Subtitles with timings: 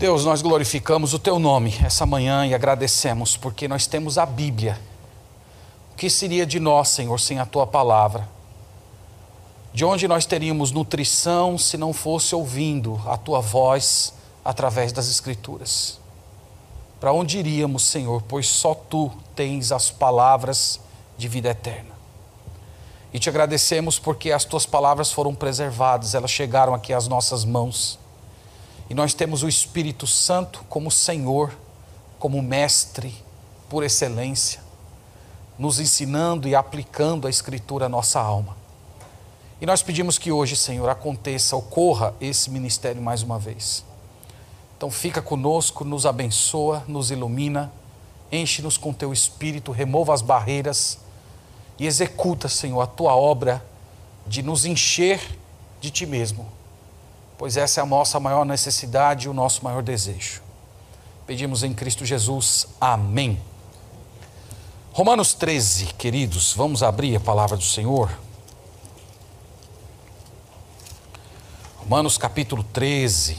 [0.00, 4.80] Deus, nós glorificamos o teu nome essa manhã e agradecemos porque nós temos a Bíblia.
[5.92, 8.26] O que seria de nós, Senhor, sem a tua palavra?
[9.74, 16.00] De onde nós teríamos nutrição se não fosse ouvindo a tua voz através das Escrituras?
[16.98, 20.80] Para onde iríamos, Senhor, pois só tu tens as palavras
[21.18, 21.94] de vida eterna.
[23.12, 27.98] E te agradecemos porque as tuas palavras foram preservadas, elas chegaram aqui às nossas mãos.
[28.90, 31.56] E nós temos o Espírito Santo como Senhor,
[32.18, 33.14] como Mestre
[33.68, 34.60] por excelência,
[35.56, 38.56] nos ensinando e aplicando a Escritura à nossa alma.
[39.60, 43.84] E nós pedimos que hoje, Senhor, aconteça, ocorra esse ministério mais uma vez.
[44.76, 47.70] Então fica conosco, nos abençoa, nos ilumina,
[48.32, 50.98] enche-nos com teu espírito, remova as barreiras
[51.78, 53.64] e executa, Senhor, a tua obra
[54.26, 55.20] de nos encher
[55.80, 56.48] de ti mesmo,
[57.40, 60.42] pois essa é a nossa maior necessidade e o nosso maior desejo.
[61.26, 62.66] Pedimos em Cristo Jesus.
[62.78, 63.40] Amém.
[64.92, 68.10] Romanos 13, queridos, vamos abrir a palavra do Senhor.
[71.78, 73.38] Romanos capítulo 13.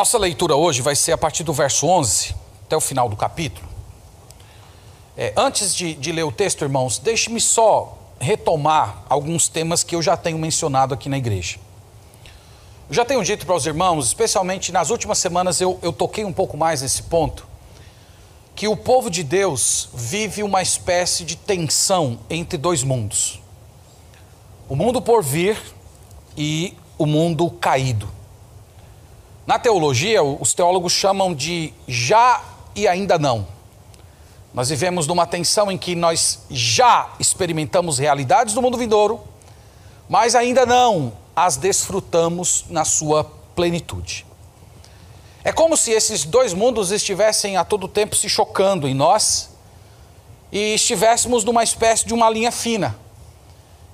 [0.00, 2.34] Nossa leitura hoje vai ser a partir do verso 11
[2.64, 3.68] até o final do capítulo.
[5.14, 10.00] É, antes de, de ler o texto, irmãos, deixe-me só retomar alguns temas que eu
[10.00, 11.58] já tenho mencionado aqui na igreja.
[12.88, 16.32] Eu já tenho dito para os irmãos, especialmente nas últimas semanas eu, eu toquei um
[16.32, 17.46] pouco mais nesse ponto,
[18.56, 23.38] que o povo de Deus vive uma espécie de tensão entre dois mundos:
[24.66, 25.60] o mundo por vir
[26.38, 28.19] e o mundo caído.
[29.46, 32.42] Na teologia, os teólogos chamam de já
[32.74, 33.46] e ainda não.
[34.52, 39.20] Nós vivemos numa tensão em que nós já experimentamos realidades do mundo vindouro,
[40.08, 43.24] mas ainda não as desfrutamos na sua
[43.54, 44.26] plenitude.
[45.42, 49.50] É como se esses dois mundos estivessem a todo tempo se chocando em nós
[50.52, 52.96] e estivéssemos numa espécie de uma linha fina,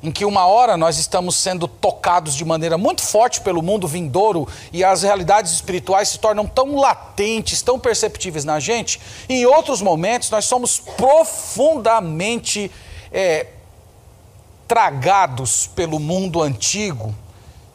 [0.06, 4.47] em que uma hora nós estamos sendo tocados de maneira muito forte pelo mundo vindouro
[4.72, 10.31] e as realidades espirituais se tornam tão latentes, tão perceptíveis na gente, em outros momentos
[10.31, 12.71] nós somos profundamente
[13.11, 13.49] é,
[14.69, 17.12] tragados pelo mundo antigo,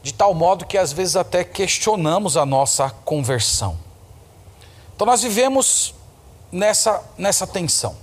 [0.01, 3.77] de tal modo que às vezes até questionamos a nossa conversão.
[4.95, 5.93] Então nós vivemos
[6.49, 7.93] nessa, nessa tensão.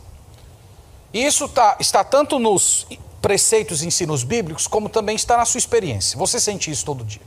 [1.15, 2.87] Isso tá, está tanto nos
[3.21, 6.19] preceitos e ensinos bíblicos, como também está na sua experiência.
[6.19, 7.23] Você sente isso todo dia.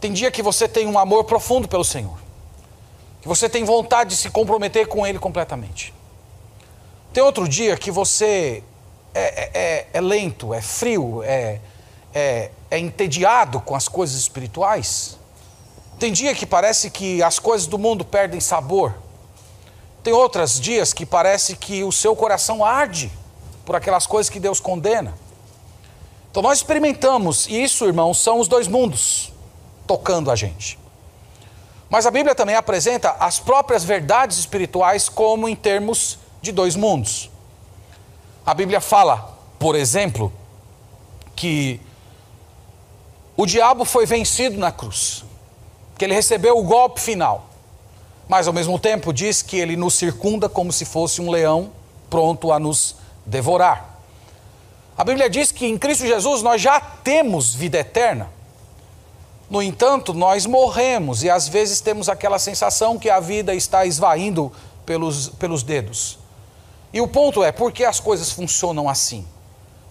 [0.00, 2.18] Tem dia que você tem um amor profundo pelo Senhor,
[3.20, 5.94] que você tem vontade de se comprometer com Ele completamente.
[7.12, 8.64] Tem outro dia que você
[9.14, 11.60] é, é, é, é lento, é frio, é,
[12.12, 15.18] é, é entediado com as coisas espirituais.
[15.98, 18.94] Tem dia que parece que as coisas do mundo perdem sabor.
[20.02, 23.08] Tem outros dias que parece que o seu coração arde
[23.64, 25.14] por aquelas coisas que Deus condena.
[26.30, 29.32] Então nós experimentamos, isso, irmãos, são os dois mundos
[29.86, 30.78] tocando a gente.
[31.90, 37.30] Mas a Bíblia também apresenta as próprias verdades espirituais como em termos de dois mundos.
[38.46, 40.32] A Bíblia fala, por exemplo,
[41.36, 41.78] que
[43.36, 45.24] o diabo foi vencido na cruz,
[45.98, 47.46] que ele recebeu o golpe final,
[48.26, 51.70] mas ao mesmo tempo diz que ele nos circunda como se fosse um leão
[52.08, 53.92] pronto a nos devorar.
[54.96, 58.28] A Bíblia diz que em Cristo Jesus nós já temos vida eterna.
[59.48, 64.52] No entanto, nós morremos e às vezes temos aquela sensação que a vida está esvaindo
[64.86, 66.18] pelos, pelos dedos.
[66.92, 69.26] E o ponto é: por que as coisas funcionam assim?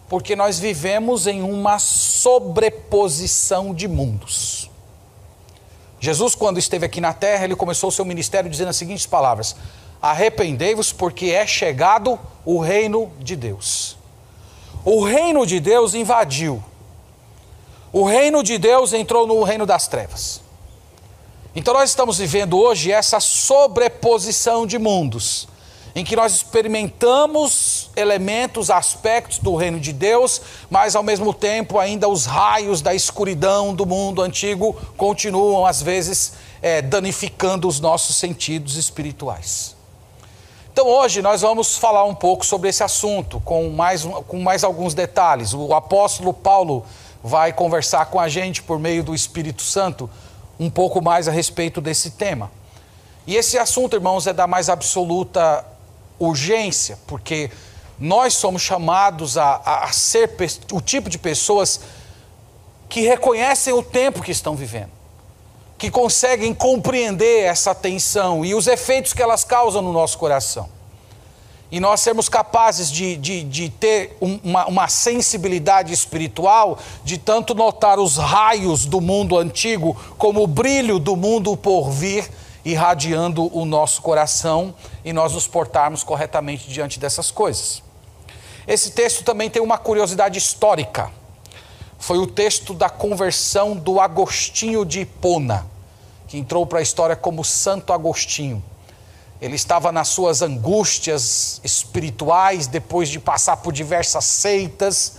[0.07, 4.69] Porque nós vivemos em uma sobreposição de mundos.
[5.99, 9.55] Jesus, quando esteve aqui na terra, ele começou o seu ministério dizendo as seguintes palavras:
[10.01, 13.97] Arrependei-vos, porque é chegado o reino de Deus.
[14.83, 16.63] O reino de Deus invadiu.
[17.93, 20.41] O reino de Deus entrou no reino das trevas.
[21.53, 25.49] Então nós estamos vivendo hoje essa sobreposição de mundos,
[25.93, 32.07] em que nós experimentamos elementos, aspectos do reino de Deus, mas ao mesmo tempo ainda
[32.07, 38.77] os raios da escuridão do mundo antigo continuam às vezes é, danificando os nossos sentidos
[38.77, 39.80] espirituais.
[40.71, 44.93] Então hoje nós vamos falar um pouco sobre esse assunto, com mais, com mais alguns
[44.93, 45.53] detalhes.
[45.53, 46.85] O apóstolo Paulo
[47.21, 50.09] vai conversar com a gente por meio do Espírito Santo
[50.57, 52.49] um pouco mais a respeito desse tema.
[53.27, 55.65] E esse assunto, irmãos, é da mais absoluta
[56.17, 57.51] urgência, porque
[57.99, 60.31] nós somos chamados a, a, a ser
[60.71, 61.81] o tipo de pessoas
[62.87, 64.91] que reconhecem o tempo que estão vivendo,
[65.81, 70.69] que conseguem compreender essa tensão e os efeitos que elas causam no nosso coração
[71.71, 77.97] e nós sermos capazes de, de, de ter uma, uma, sensibilidade espiritual, de tanto notar
[77.97, 82.29] os raios do mundo antigo, como o brilho do mundo por vir,
[82.63, 87.81] irradiando o nosso coração e nós nos portarmos corretamente diante dessas coisas.
[88.67, 91.09] Esse texto também tem uma curiosidade histórica.
[91.97, 95.70] Foi o texto da conversão do Agostinho de Hipona,
[96.31, 98.63] que entrou para a história como Santo Agostinho.
[99.41, 105.17] Ele estava nas suas angústias espirituais, depois de passar por diversas seitas,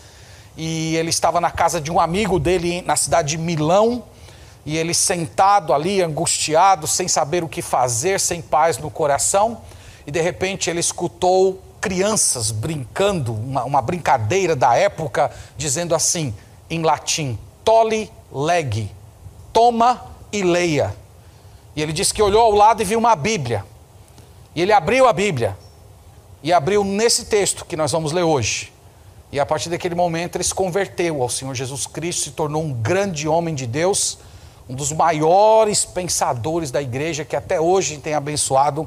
[0.57, 4.05] e ele estava na casa de um amigo dele na cidade de Milão,
[4.65, 9.61] e ele sentado ali, angustiado, sem saber o que fazer, sem paz no coração,
[10.07, 16.35] e de repente ele escutou crianças brincando, uma, uma brincadeira da época, dizendo assim,
[16.71, 18.91] em latim: tole lege,
[19.53, 21.02] toma e leia.
[21.75, 23.65] E ele disse que olhou ao lado e viu uma Bíblia.
[24.55, 25.57] E ele abriu a Bíblia
[26.43, 28.73] e abriu nesse texto que nós vamos ler hoje.
[29.31, 32.73] E a partir daquele momento ele se converteu ao Senhor Jesus Cristo, se tornou um
[32.73, 34.19] grande homem de Deus,
[34.69, 38.87] um dos maiores pensadores da igreja que até hoje tem abençoado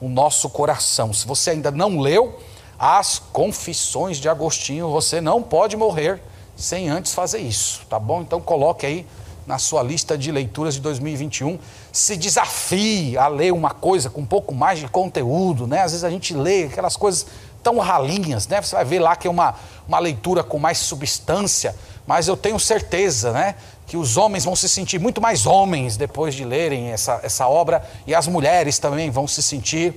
[0.00, 1.12] o nosso coração.
[1.12, 2.40] Se você ainda não leu
[2.78, 6.20] as Confissões de Agostinho, você não pode morrer
[6.56, 8.22] sem antes fazer isso, tá bom?
[8.22, 9.06] Então coloque aí
[9.46, 11.58] na sua lista de leituras de 2021,
[11.92, 15.82] se desafie a ler uma coisa com um pouco mais de conteúdo, né?
[15.82, 17.26] Às vezes a gente lê aquelas coisas
[17.62, 18.62] tão ralinhas, né?
[18.62, 19.54] Você vai ver lá que é uma,
[19.86, 23.56] uma leitura com mais substância, mas eu tenho certeza, né?
[23.86, 27.86] Que os homens vão se sentir muito mais homens depois de lerem essa, essa obra
[28.06, 29.94] e as mulheres também vão se sentir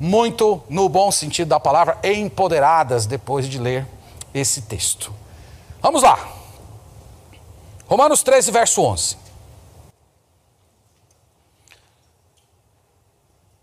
[0.00, 3.86] muito, no bom sentido da palavra, empoderadas depois de ler
[4.34, 5.14] esse texto.
[5.80, 6.18] Vamos lá.
[7.86, 9.25] Romanos 13, verso 11.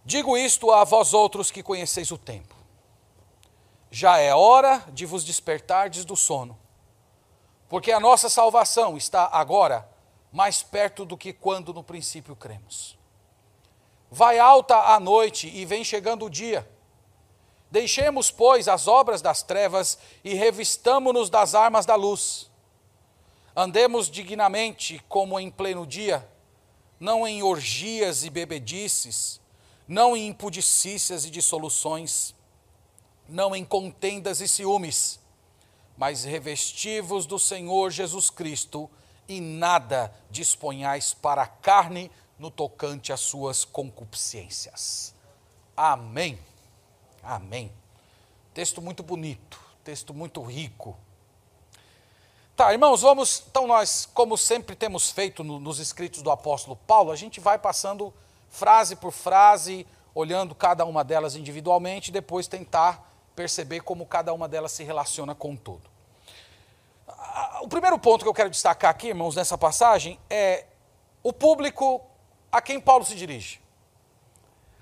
[0.05, 2.55] Digo isto a vós outros que conheceis o tempo.
[3.89, 6.57] Já é hora de vos despertardes do sono,
[7.69, 9.88] porque a nossa salvação está agora
[10.31, 12.97] mais perto do que quando no princípio cremos.
[14.09, 16.67] Vai alta a noite e vem chegando o dia.
[17.71, 22.51] Deixemos, pois, as obras das trevas e revistamo-nos das armas da luz.
[23.55, 26.27] Andemos dignamente como em pleno dia,
[27.00, 29.39] não em orgias e bebedices,
[29.88, 32.33] não em impudicícias e dissoluções,
[33.27, 35.19] não em contendas e ciúmes,
[35.97, 38.89] mas revestivos do Senhor Jesus Cristo
[39.27, 45.13] e nada disponhais para a carne no tocante às suas concupiscências.
[45.75, 46.38] Amém.
[47.21, 47.71] Amém.
[48.53, 50.97] Texto muito bonito, texto muito rico.
[52.56, 53.44] Tá, irmãos, vamos.
[53.50, 57.58] Então, nós, como sempre temos feito no, nos escritos do apóstolo Paulo, a gente vai
[57.58, 58.13] passando
[58.53, 64.48] frase por frase, olhando cada uma delas individualmente, e depois tentar perceber como cada uma
[64.48, 65.81] delas se relaciona com o todo.
[67.62, 70.65] O primeiro ponto que eu quero destacar aqui, irmãos, nessa passagem, é
[71.24, 72.00] o público
[72.51, 73.60] a quem Paulo se dirige.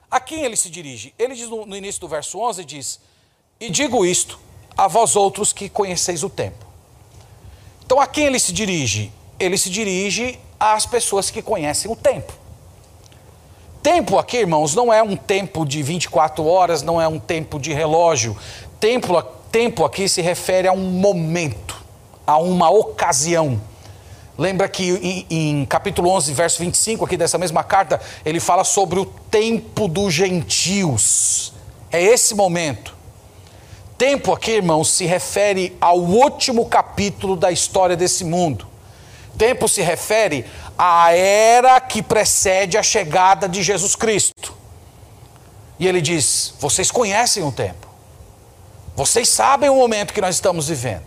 [0.09, 1.15] A quem ele se dirige?
[1.17, 2.99] Ele diz no, no início do verso 11: diz:
[3.57, 4.37] E digo isto
[4.75, 6.65] a vós outros que conheceis o tempo.
[7.85, 9.13] Então a quem ele se dirige?
[9.39, 12.40] Ele se dirige às pessoas que conhecem o tempo.
[13.81, 17.73] Tempo aqui, irmãos, não é um tempo de 24 horas, não é um tempo de
[17.73, 18.38] relógio.
[18.79, 19.19] Tempo,
[19.51, 21.75] tempo aqui se refere a um momento,
[22.25, 23.59] a uma ocasião.
[24.38, 29.00] Lembra que em, em, capítulo 11, verso 25, aqui dessa mesma carta, ele fala sobre
[29.00, 31.51] o tempo dos gentios.
[31.91, 32.95] É esse momento.
[33.97, 38.67] Tempo aqui, irmãos, se refere ao último capítulo da história desse mundo.
[39.38, 40.45] Tempo se refere
[40.83, 44.51] à era que precede a chegada de Jesus Cristo.
[45.77, 47.88] E ele diz: vocês conhecem o tempo.
[48.95, 51.05] Vocês sabem o momento que nós estamos vivendo.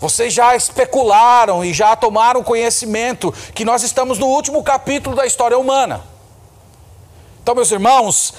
[0.00, 5.58] Vocês já especularam e já tomaram conhecimento que nós estamos no último capítulo da história
[5.58, 6.02] humana.
[7.42, 8.32] Então, meus irmãos,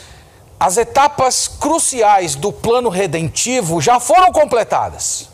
[0.59, 5.29] as etapas cruciais do plano redentivo já foram completadas.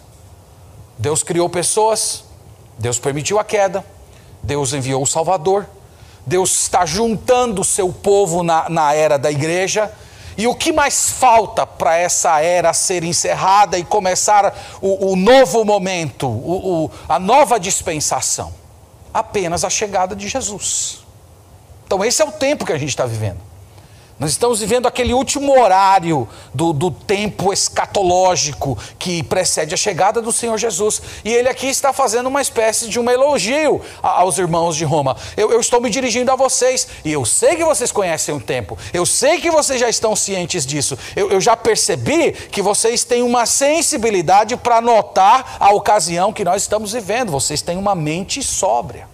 [0.97, 2.25] Deus criou pessoas,
[2.77, 3.83] Deus permitiu a queda,
[4.43, 5.67] Deus enviou o Salvador,
[6.25, 9.91] Deus está juntando o seu povo na, na era da igreja.
[10.37, 15.65] E o que mais falta para essa era ser encerrada e começar o, o novo
[15.65, 18.53] momento, o, o, a nova dispensação?
[19.13, 20.99] Apenas a chegada de Jesus.
[21.85, 23.48] Então, esse é o tempo que a gente está vivendo.
[24.19, 30.33] Nós estamos vivendo aquele último horário do, do, tempo escatológico que precede a chegada do
[30.33, 31.01] Senhor Jesus.
[31.23, 35.15] E ele aqui está fazendo uma espécie de um elogio aos irmãos de Roma.
[35.37, 38.77] Eu, eu estou me dirigindo a vocês, e eu sei que vocês conhecem o tempo,
[38.93, 40.99] eu sei que vocês já estão cientes disso.
[41.15, 46.63] Eu, eu já percebi que vocês têm uma sensibilidade para notar a ocasião que nós
[46.63, 47.31] estamos vivendo.
[47.31, 49.07] Vocês têm uma mente sóbria.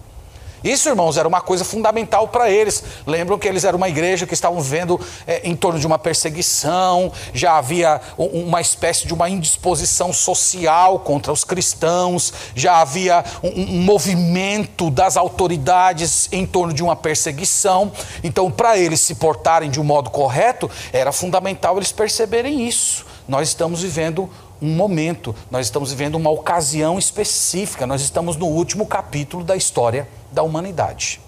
[0.65, 2.83] Isso, irmãos, era uma coisa fundamental para eles.
[3.05, 7.11] Lembram que eles eram uma igreja que estavam vendo é, em torno de uma perseguição,
[7.35, 13.81] já havia uma espécie de uma indisposição social contra os cristãos, já havia um, um
[13.83, 17.91] movimento das autoridades em torno de uma perseguição.
[18.23, 23.05] Então, para eles se portarem de um modo correto, era fundamental eles perceberem isso.
[23.27, 24.27] Nós estamos vivendo
[24.59, 30.07] um momento, nós estamos vivendo uma ocasião específica, nós estamos no último capítulo da história
[30.35, 31.19] da humanidade.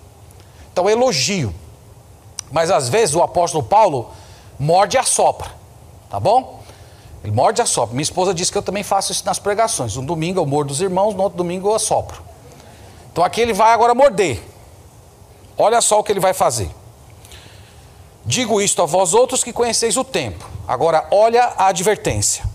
[0.72, 1.54] Então, elogio.
[2.52, 4.12] Mas às vezes o apóstolo Paulo
[4.60, 5.50] morde e assopra,
[6.10, 6.62] tá bom?
[7.24, 7.94] Ele morde e assopra.
[7.94, 9.98] Minha esposa disse que eu também faço isso nas pregações.
[9.98, 12.22] Um domingo eu mordo os irmãos, no outro domingo eu assopro.
[13.12, 14.42] Então aqui ele vai agora morder.
[15.58, 16.70] Olha só o que ele vai fazer.
[18.24, 20.48] Digo isto a vós outros que conheceis o tempo.
[20.68, 22.46] Agora olha a advertência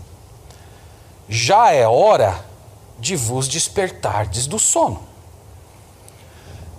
[1.32, 2.44] já é hora
[2.98, 5.02] de vos despertardes do sono.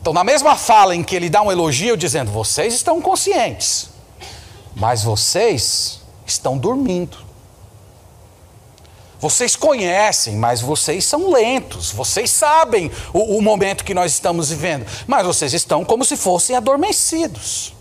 [0.04, 3.88] Então, na mesma fala em que ele dá um elogio, dizendo: vocês estão conscientes,
[4.76, 7.18] mas vocês estão dormindo.
[9.18, 11.92] Vocês conhecem, mas vocês são lentos.
[11.92, 16.58] Vocês sabem o, o momento que nós estamos vivendo, mas vocês estão como se fossem
[16.58, 17.74] adormecidos.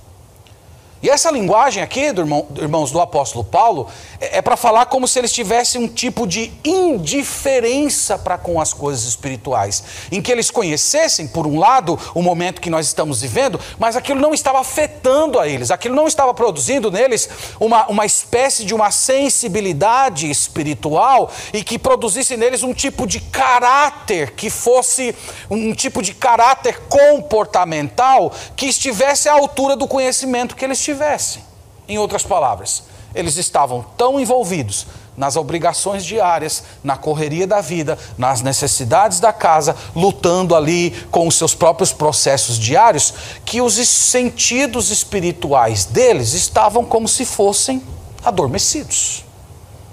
[1.03, 3.89] E essa linguagem aqui, do irmão, irmãos, do apóstolo Paulo,
[4.21, 8.73] é, é para falar como se eles tivessem um tipo de indiferença para com as
[8.73, 9.83] coisas espirituais,
[10.13, 14.21] em que eles conhecessem, por um lado, o momento que nós estamos vivendo, mas aquilo
[14.21, 17.29] não estava afetando a eles, aquilo não estava produzindo neles
[17.59, 24.35] uma, uma espécie de uma sensibilidade espiritual e que produzisse neles um tipo de caráter
[24.37, 25.17] que fosse
[25.51, 31.43] um tipo de caráter comportamental que estivesse à altura do conhecimento que eles tinham tivessem.
[31.89, 32.85] Em outras palavras,
[33.15, 39.77] eles estavam tão envolvidos nas obrigações diárias, na correria da vida, nas necessidades da casa,
[39.95, 43.13] lutando ali com os seus próprios processos diários,
[43.45, 47.83] que os sentidos espirituais deles estavam como se fossem
[48.25, 49.25] adormecidos.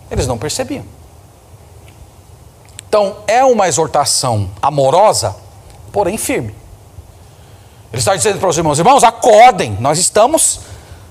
[0.10, 0.86] Eles não percebiam.
[2.88, 5.36] Então, é uma exortação amorosa,
[5.92, 6.56] porém firme.
[7.92, 10.62] Ele está dizendo para os irmãos: irmãos, acordem, nós estamos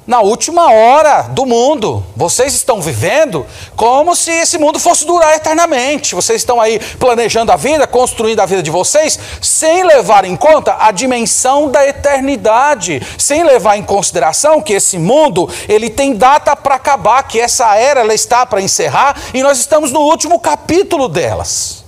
[0.08, 2.02] na última hora do mundo.
[2.16, 3.46] Vocês estão vivendo
[3.76, 6.14] como se esse mundo fosse durar eternamente.
[6.14, 10.78] Vocês estão aí planejando a vida, construindo a vida de vocês, sem levar em conta
[10.80, 16.76] a dimensão da eternidade, sem levar em consideração que esse mundo ele tem data para
[16.76, 21.84] acabar, que essa era ela está para encerrar e nós estamos no último capítulo delas.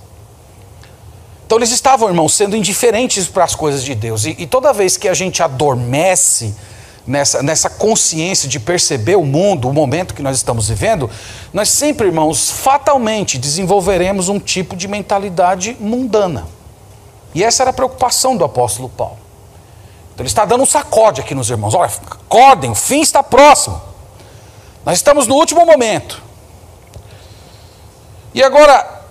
[1.47, 4.25] Então eles estavam, irmãos, sendo indiferentes para as coisas de Deus.
[4.25, 6.53] E, e toda vez que a gente adormece,
[7.11, 11.09] nessa, nessa consciência de perceber o mundo, o momento que nós estamos vivendo,
[11.53, 16.47] nós sempre, irmãos, fatalmente desenvolveremos um tipo de mentalidade mundana.
[17.35, 19.19] E essa era a preocupação do apóstolo Paulo.
[20.13, 21.73] Então ele está dando um sacode aqui nos irmãos.
[21.73, 23.81] Olha, acordem, o fim está próximo.
[24.85, 26.21] Nós estamos no último momento.
[28.33, 29.01] E agora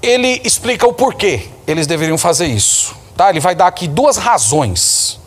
[0.00, 2.96] ele explica o porquê eles deveriam fazer isso.
[3.16, 3.30] Tá?
[3.30, 5.20] Ele vai dar aqui duas razões.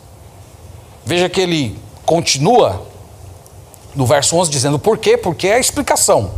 [1.04, 1.78] Veja que ele
[2.12, 2.86] continua
[3.94, 5.16] no verso 11 dizendo por quê?
[5.16, 6.30] Porque é a explicação.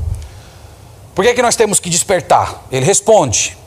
[1.12, 2.62] Por que, é que nós temos que despertar?
[2.70, 3.58] Ele responde,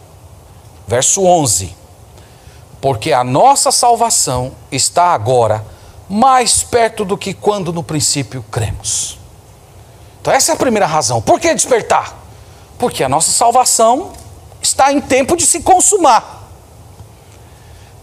[0.88, 1.76] verso 11:
[2.80, 5.66] Porque a nossa salvação está agora
[6.08, 9.20] mais perto do que quando no princípio cremos.
[10.22, 11.22] Então, essa é a primeira razão.
[11.22, 12.16] Por que despertar?
[12.80, 14.14] Porque a nossa salvação
[14.62, 16.37] está em tempo de se consumar.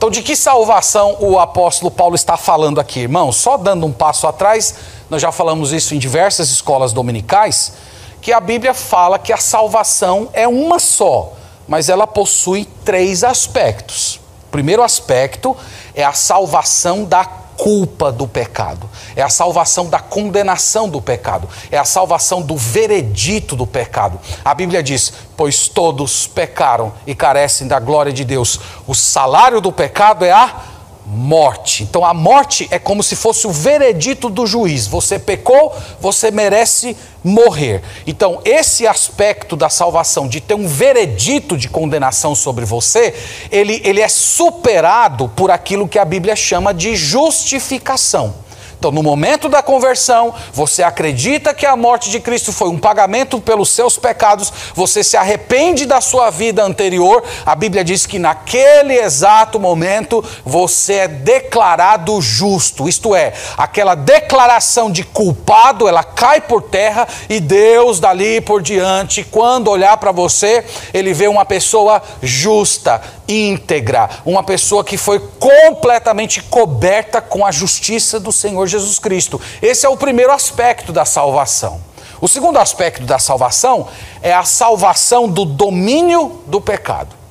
[0.05, 3.33] Então, de que salvação o apóstolo Paulo está falando aqui, irmão?
[3.33, 4.75] Só dando um passo atrás,
[5.09, 7.73] nós já falamos isso em diversas escolas dominicais,
[8.21, 11.33] que a Bíblia fala que a salvação é uma só,
[11.67, 14.17] mas ela possui três aspectos.
[14.47, 15.57] O primeiro aspecto
[15.95, 17.25] é a salvação da
[17.57, 23.57] culpa do pecado, é a salvação da condenação do pecado, é a salvação do veredito
[23.57, 24.19] do pecado.
[24.45, 28.61] A Bíblia diz: Pois todos pecaram e carecem da glória de Deus.
[28.87, 30.74] O salário do pecado é a
[31.07, 31.83] morte.
[31.83, 34.87] Então a morte é como se fosse o veredito do juiz.
[34.87, 37.83] Você pecou, você merece morrer.
[38.07, 43.15] Então esse aspecto da salvação, de ter um veredito de condenação sobre você,
[43.51, 48.44] ele, ele é superado por aquilo que a Bíblia chama de justificação.
[48.85, 53.41] Então, no momento da conversão, você acredita que a morte de Cristo foi um pagamento
[53.41, 57.25] pelos seus pecados, você se arrepende da sua vida anterior.
[57.47, 64.91] A Bíblia diz que naquele exato momento você é declarado justo, isto é, aquela declaração
[64.91, 70.63] de culpado, ela cai por terra e Deus dali por diante, quando olhar para você,
[70.93, 78.21] ele vê uma pessoa justa, íntegra, uma pessoa que foi completamente coberta com a justiça
[78.21, 79.41] do Senhor Jesus Cristo.
[79.61, 81.81] Esse é o primeiro aspecto da salvação.
[82.21, 83.87] O segundo aspecto da salvação
[84.23, 87.25] é a salvação do domínio do pecado.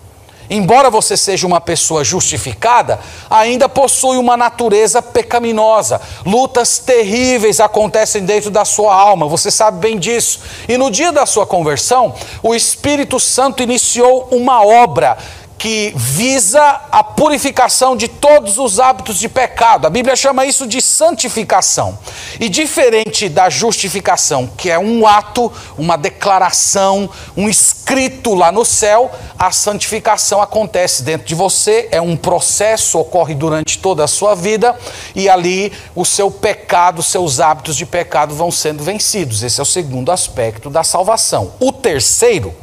[0.49, 6.01] Embora você seja uma pessoa justificada, ainda possui uma natureza pecaminosa.
[6.25, 10.41] Lutas terríveis acontecem dentro da sua alma, você sabe bem disso.
[10.67, 15.17] E no dia da sua conversão, o Espírito Santo iniciou uma obra
[15.57, 19.87] que visa a purificação de todos os hábitos de pecado.
[19.87, 21.97] A Bíblia chama isso de santificação.
[22.39, 29.11] E diferente da justificação, que é um ato, uma declaração, um escrito lá no céu,
[29.39, 34.77] a santificação acontece dentro de você, é um processo, ocorre durante toda a sua vida,
[35.15, 39.43] e ali o seu pecado, seus hábitos de pecado vão sendo vencidos.
[39.43, 41.53] Esse é o segundo aspecto da salvação.
[41.59, 42.53] O terceiro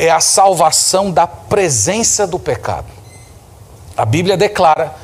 [0.00, 2.86] é a salvação da presença do pecado.
[3.94, 4.94] A Bíblia declara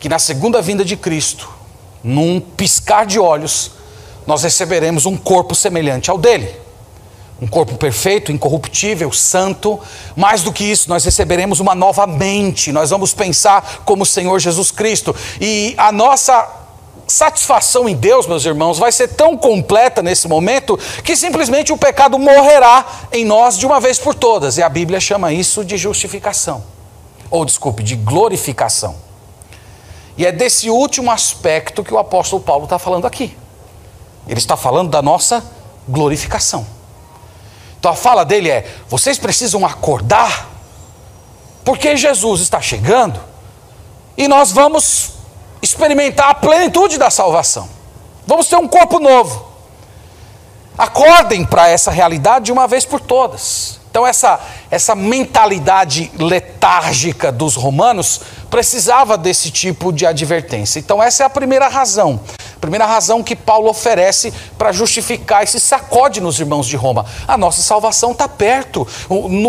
[0.00, 1.50] que na segunda vinda de Cristo,
[2.02, 3.72] num piscar de olhos,
[4.26, 6.56] nós receberemos um corpo semelhante ao dele.
[7.40, 9.78] Um corpo perfeito, incorruptível, santo.
[10.16, 12.72] Mais do que isso, nós receberemos uma nova mente.
[12.72, 15.14] Nós vamos pensar como o Senhor Jesus Cristo.
[15.38, 16.48] E a nossa
[17.06, 22.18] satisfação em Deus, meus irmãos, vai ser tão completa nesse momento que simplesmente o pecado
[22.18, 24.58] morrerá em nós de uma vez por todas.
[24.58, 26.64] E a Bíblia chama isso de justificação,
[27.30, 28.96] ou desculpe, de glorificação.
[30.16, 33.36] E é desse último aspecto que o apóstolo Paulo está falando aqui.
[34.26, 35.44] Ele está falando da nossa
[35.88, 36.66] glorificação.
[37.78, 40.50] Então a fala dele é: vocês precisam acordar,
[41.64, 43.20] porque Jesus está chegando
[44.16, 45.15] e nós vamos
[45.62, 47.68] experimentar a plenitude da salvação.
[48.26, 49.46] Vamos ter um corpo novo.
[50.76, 53.80] Acordem para essa realidade de uma vez por todas.
[53.90, 54.38] Então, essa,
[54.70, 60.78] essa mentalidade letárgica dos romanos precisava desse tipo de advertência.
[60.78, 62.20] Então, essa é a primeira razão.
[62.60, 67.04] Primeira razão que Paulo oferece para justificar esse sacode nos irmãos de Roma.
[67.28, 68.86] A nossa salvação está perto,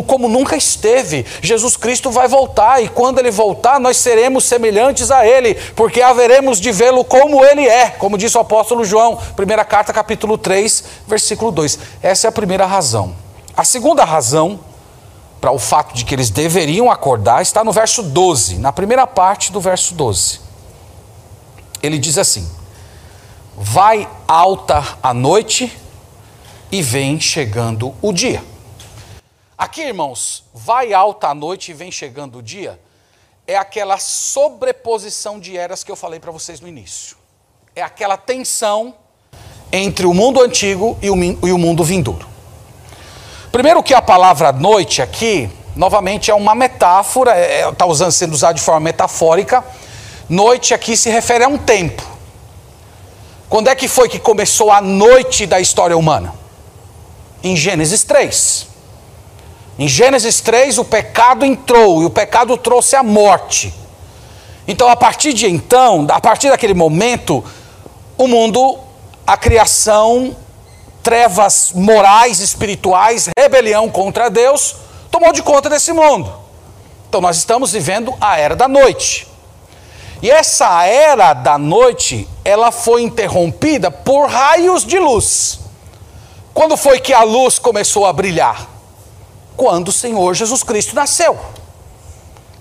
[0.05, 1.25] como nunca esteve.
[1.41, 6.59] Jesus Cristo vai voltar e quando ele voltar, nós seremos semelhantes a ele, porque haveremos
[6.59, 11.51] de vê-lo como ele é, como disse o apóstolo João, primeira carta, capítulo 3, versículo
[11.51, 11.79] 2.
[12.03, 13.15] Essa é a primeira razão.
[13.55, 14.59] A segunda razão
[15.39, 19.51] para o fato de que eles deveriam acordar está no verso 12, na primeira parte
[19.51, 20.41] do verso 12.
[21.81, 22.49] Ele diz assim:
[23.55, 25.75] Vai alta a noite
[26.71, 28.43] e vem chegando o dia.
[29.57, 32.79] Aqui, irmãos, vai alta a noite e vem chegando o dia,
[33.47, 37.17] é aquela sobreposição de eras que eu falei para vocês no início.
[37.75, 38.93] É aquela tensão
[39.71, 42.27] entre o mundo antigo e o, mundo vindouro.
[43.51, 48.33] Primeiro que a palavra noite aqui, novamente, é uma metáfora, está é, é tá sendo
[48.33, 49.63] usada de forma metafórica.
[50.29, 52.03] Noite aqui se refere a um tempo.
[53.49, 56.33] Quando é que foi que começou a noite da história humana?
[57.41, 58.67] Em Gênesis 3.
[59.79, 63.73] Em Gênesis 3, o pecado entrou e o pecado trouxe a morte.
[64.67, 67.43] Então, a partir de então, a partir daquele momento,
[68.17, 68.77] o mundo,
[69.25, 70.35] a criação,
[71.07, 74.75] trevas morais, espirituais, rebelião contra Deus,
[75.09, 76.29] tomou de conta desse mundo.
[77.07, 79.25] Então, nós estamos vivendo a era da noite.
[80.21, 85.61] E essa era da noite, ela foi interrompida por raios de luz.
[86.53, 88.67] Quando foi que a luz começou a brilhar?
[89.55, 91.39] Quando o Senhor Jesus Cristo nasceu.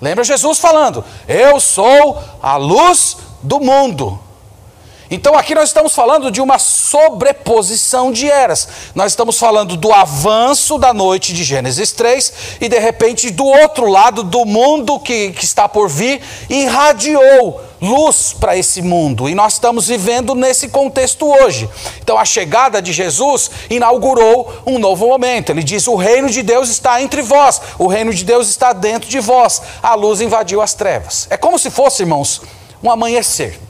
[0.00, 4.20] Lembra Jesus falando: Eu sou a luz do mundo.
[5.10, 8.68] Então aqui nós estamos falando de uma sobreposição de eras.
[8.94, 13.88] Nós estamos falando do avanço da noite de Gênesis 3 e de repente do outro
[13.88, 19.28] lado do mundo que, que está por vir irradiou luz para esse mundo.
[19.28, 21.68] E nós estamos vivendo nesse contexto hoje.
[22.02, 25.50] Então a chegada de Jesus inaugurou um novo momento.
[25.50, 27.60] Ele diz: "O reino de Deus está entre vós.
[27.78, 29.62] O reino de Deus está dentro de vós.
[29.80, 32.42] A luz invadiu as trevas." É como se fosse, irmãos,
[32.82, 33.60] um amanhecer.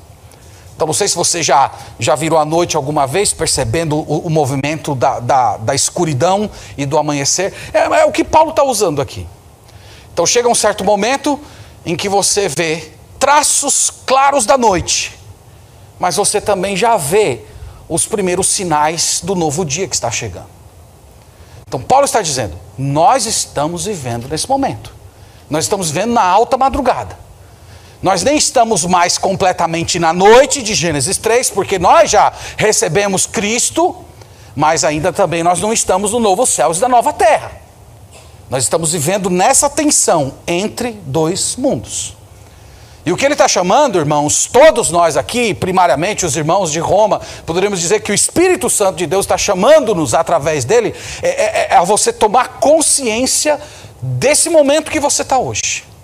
[0.76, 4.30] Então, não sei se você já, já virou a noite alguma vez, percebendo o, o
[4.30, 7.54] movimento da, da, da, escuridão e do amanhecer.
[7.72, 9.26] É, é o que Paulo está usando aqui.
[10.12, 11.40] Então, chega um certo momento
[11.84, 15.18] em que você vê traços claros da noite,
[15.98, 17.40] mas você também já vê
[17.88, 20.50] os primeiros sinais do novo dia que está chegando.
[21.66, 24.92] Então, Paulo está dizendo: nós estamos vivendo nesse momento,
[25.48, 27.25] nós estamos vivendo na alta madrugada.
[28.06, 33.96] Nós nem estamos mais completamente na noite de Gênesis 3, porque nós já recebemos Cristo,
[34.54, 37.50] mas ainda também nós não estamos no novo céu e da nova terra.
[38.48, 42.14] Nós estamos vivendo nessa tensão entre dois mundos.
[43.04, 47.20] E o que ele está chamando, irmãos, todos nós aqui, primariamente os irmãos de Roma,
[47.44, 51.76] poderíamos dizer que o Espírito Santo de Deus está chamando-nos através dele, é, é, é
[51.76, 53.60] a você tomar consciência
[54.00, 55.95] desse momento que você está hoje.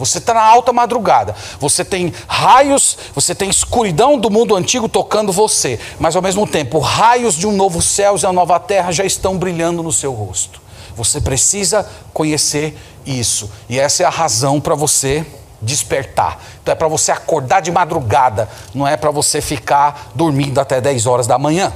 [0.00, 5.30] Você está na alta madrugada, você tem raios, você tem escuridão do mundo antigo tocando
[5.30, 9.04] você, mas ao mesmo tempo, raios de um novo céu e uma nova terra já
[9.04, 10.60] estão brilhando no seu rosto.
[10.96, 15.24] Você precisa conhecer isso, e essa é a razão para você
[15.60, 16.42] despertar.
[16.62, 21.06] Então é para você acordar de madrugada, não é para você ficar dormindo até 10
[21.06, 21.72] horas da manhã,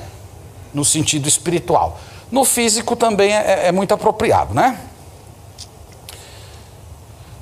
[0.72, 2.00] no sentido espiritual.
[2.32, 4.78] No físico também é, é muito apropriado, né?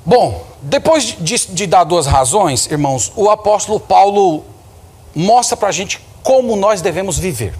[0.05, 4.43] Bom, depois de, de, dar duas razões, irmãos, o apóstolo Paulo
[5.15, 7.53] mostra para a gente como nós devemos viver.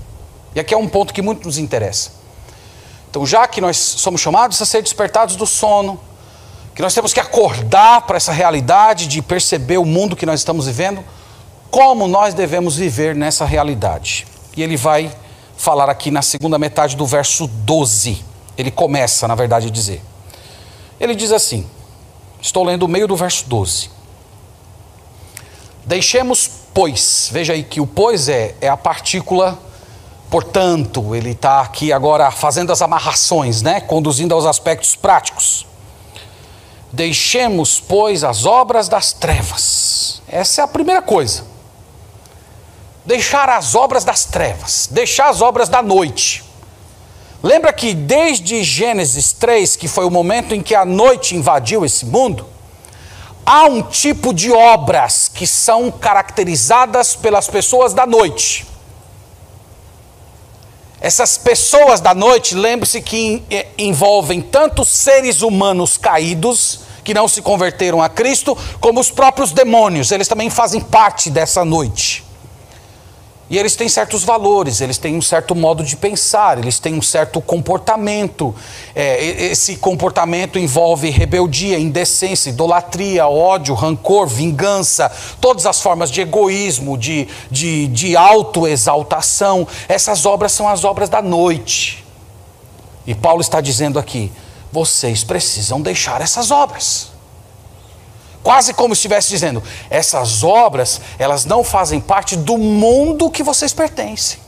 [0.53, 2.11] E aqui é um ponto que muito nos interessa.
[3.09, 5.99] Então, já que nós somos chamados a ser despertados do sono,
[6.75, 10.65] que nós temos que acordar para essa realidade de perceber o mundo que nós estamos
[10.65, 11.03] vivendo,
[11.71, 14.27] como nós devemos viver nessa realidade.
[14.57, 15.11] E ele vai
[15.55, 18.23] falar aqui na segunda metade do verso 12.
[18.57, 20.01] Ele começa, na verdade, a dizer.
[20.99, 21.67] Ele diz assim:
[22.43, 23.89] Estou lendo o meio do verso 12.
[25.85, 29.57] Deixemos, pois, veja aí que o pois é, é a partícula,
[30.29, 33.79] portanto, ele está aqui agora fazendo as amarrações, né?
[33.79, 35.65] conduzindo aos aspectos práticos.
[36.91, 40.21] Deixemos, pois, as obras das trevas.
[40.27, 41.45] Essa é a primeira coisa.
[43.05, 46.43] Deixar as obras das trevas, deixar as obras da noite.
[47.43, 52.05] Lembra que desde Gênesis 3, que foi o momento em que a noite invadiu esse
[52.05, 52.47] mundo,
[53.45, 58.65] há um tipo de obras que são caracterizadas pelas pessoas da noite.
[61.01, 63.43] Essas pessoas da noite, lembre-se que
[63.77, 70.13] envolvem tanto seres humanos caídos, que não se converteram a Cristo, como os próprios demônios,
[70.13, 72.23] eles também fazem parte dessa noite.
[73.49, 77.01] E eles têm certos valores, eles têm um certo modo de pensar, eles têm um
[77.01, 78.55] certo comportamento.
[78.95, 86.97] É, esse comportamento envolve rebeldia, indecência, idolatria, ódio, rancor, vingança, todas as formas de egoísmo,
[86.97, 89.67] de, de, de autoexaltação.
[89.89, 92.03] Essas obras são as obras da noite.
[93.05, 94.31] E Paulo está dizendo aqui:
[94.71, 97.12] vocês precisam deixar essas obras.
[98.43, 103.73] Quase como se estivesse dizendo: essas obras, elas não fazem parte do mundo que vocês
[103.73, 104.43] pertencem.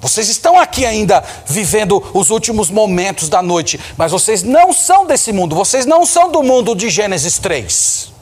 [0.00, 5.32] Vocês estão aqui ainda vivendo os últimos momentos da noite, mas vocês não são desse
[5.32, 8.12] mundo, vocês não são do mundo de Gênesis 3.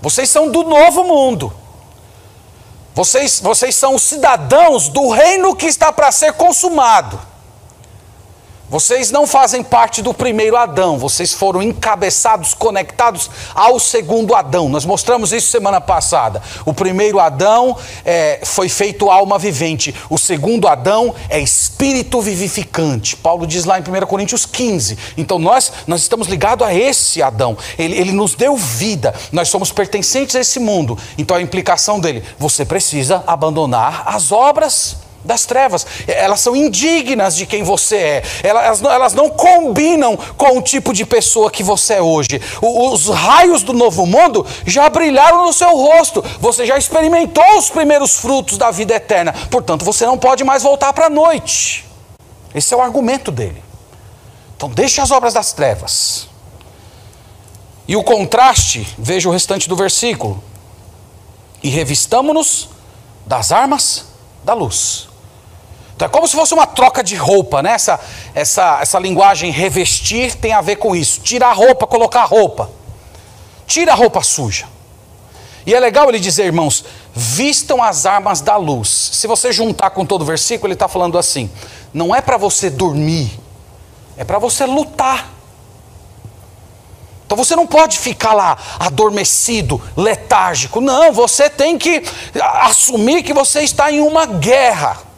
[0.00, 1.52] Vocês são do novo mundo.
[2.94, 7.20] Vocês, vocês são os cidadãos do reino que está para ser consumado.
[8.72, 14.66] Vocês não fazem parte do primeiro Adão, vocês foram encabeçados, conectados ao segundo Adão.
[14.66, 16.40] Nós mostramos isso semana passada.
[16.64, 23.14] O primeiro Adão é, foi feito alma vivente, o segundo Adão é espírito vivificante.
[23.14, 24.96] Paulo diz lá em 1 Coríntios 15.
[25.18, 29.70] Então nós, nós estamos ligados a esse Adão, ele, ele nos deu vida, nós somos
[29.70, 30.96] pertencentes a esse mundo.
[31.18, 35.86] Então a implicação dele, você precisa abandonar as obras das trevas.
[36.06, 38.22] Elas são indignas de quem você é.
[38.42, 42.40] Elas, elas não combinam com o tipo de pessoa que você é hoje.
[42.60, 46.24] Os raios do novo mundo já brilharam no seu rosto.
[46.40, 49.32] Você já experimentou os primeiros frutos da vida eterna.
[49.50, 51.86] Portanto, você não pode mais voltar para a noite.
[52.54, 53.62] Esse é o argumento dele.
[54.56, 56.28] Então, deixe as obras das trevas.
[57.88, 60.42] E o contraste, veja o restante do versículo.
[61.62, 62.68] E revistamo-nos
[63.26, 64.06] das armas
[64.44, 65.08] da luz.
[66.04, 67.72] É como se fosse uma troca de roupa, né?
[67.72, 68.00] Essa,
[68.34, 71.20] essa, essa linguagem revestir tem a ver com isso.
[71.20, 72.70] Tirar a roupa, colocar a roupa.
[73.66, 74.66] Tira a roupa suja.
[75.64, 76.84] E é legal ele dizer, irmãos,
[77.14, 78.88] vistam as armas da luz.
[78.88, 81.50] Se você juntar com todo o versículo, ele está falando assim:
[81.94, 83.38] não é para você dormir,
[84.16, 85.30] é para você lutar.
[87.24, 90.80] Então você não pode ficar lá adormecido, letárgico.
[90.80, 92.02] Não, você tem que
[92.60, 95.11] assumir que você está em uma guerra.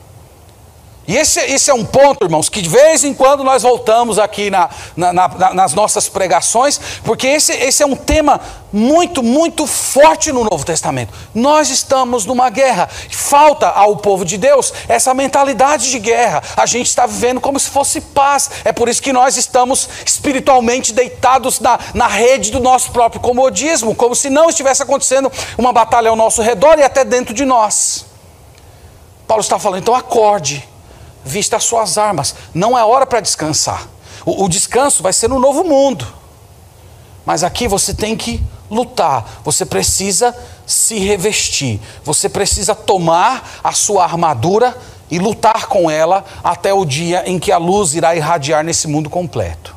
[1.06, 4.48] E esse, esse é um ponto, irmãos, que de vez em quando nós voltamos aqui
[4.48, 8.40] na, na, na, nas nossas pregações, porque esse, esse é um tema
[8.72, 11.12] muito, muito forte no Novo Testamento.
[11.34, 12.88] Nós estamos numa guerra.
[13.10, 16.42] Falta ao povo de Deus essa mentalidade de guerra.
[16.56, 18.50] A gente está vivendo como se fosse paz.
[18.64, 23.94] É por isso que nós estamos espiritualmente deitados na, na rede do nosso próprio comodismo,
[23.94, 28.06] como se não estivesse acontecendo uma batalha ao nosso redor e até dentro de nós.
[29.26, 30.66] Paulo está falando, então acorde
[31.24, 32.34] vista as suas armas.
[32.52, 33.88] Não é hora para descansar.
[34.24, 36.06] O, o, descanso vai ser no novo mundo.
[37.24, 39.40] Mas aqui você tem que lutar.
[39.44, 40.34] Você precisa
[40.66, 41.80] se revestir.
[42.04, 44.76] Você precisa tomar a sua armadura
[45.10, 49.10] e lutar com ela até o dia em que a luz irá irradiar nesse mundo
[49.10, 49.74] completo.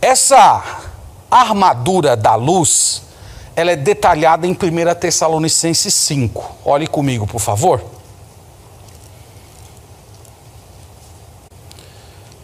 [0.00, 0.80] Essa
[1.30, 3.02] armadura da luz,
[3.54, 4.56] ela é detalhada em 1
[4.98, 6.56] Tessalonicenses 5.
[6.64, 7.99] Olhe comigo, por favor.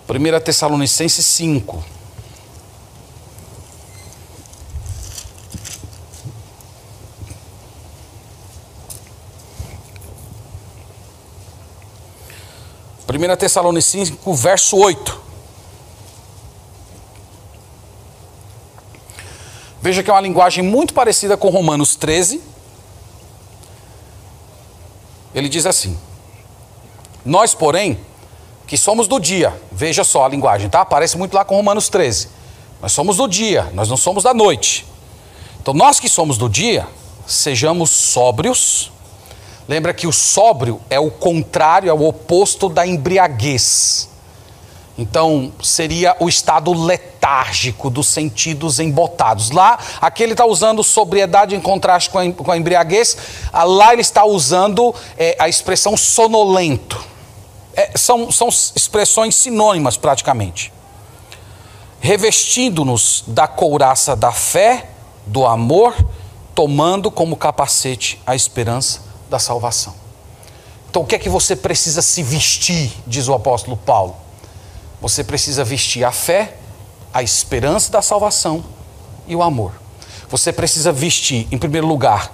[0.09, 1.85] 1 Tessalonicenses 5.
[13.05, 15.21] Primeira Tessalonicenses 5, verso 8.
[19.83, 22.40] Veja que é uma linguagem muito parecida com Romanos 13.
[25.35, 25.99] Ele diz assim:
[27.25, 27.99] Nós, porém,
[28.66, 29.52] que somos do dia.
[29.70, 30.85] Veja só a linguagem, tá?
[30.85, 32.29] Parece muito lá com Romanos 13.
[32.83, 34.87] Nós somos do dia, nós não somos da noite.
[35.61, 36.87] Então, nós que somos do dia,
[37.26, 38.92] sejamos sóbrios.
[39.68, 44.09] Lembra que o sóbrio é o contrário, é o oposto da embriaguez.
[44.98, 49.50] Então, seria o estado letárgico dos sentidos embotados.
[49.50, 53.16] Lá, aqui ele está usando sobriedade em contraste com a, com a embriaguez.
[53.52, 57.15] Ah, lá, ele está usando é, a expressão sonolento
[57.77, 60.73] é, são, são expressões sinônimas praticamente.
[62.01, 64.91] Revestindo-nos da couraça da fé,
[65.27, 65.95] do amor,
[66.55, 69.95] tomando como capacete a esperança da salvação.
[70.89, 74.17] Então, o que é que você precisa se vestir, diz o apóstolo Paulo?
[75.01, 76.57] Você precisa vestir a fé,
[77.12, 78.65] a esperança da salvação
[79.27, 79.73] e o amor.
[80.31, 82.33] Você precisa vestir, em primeiro lugar,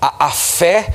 [0.00, 0.92] a, a fé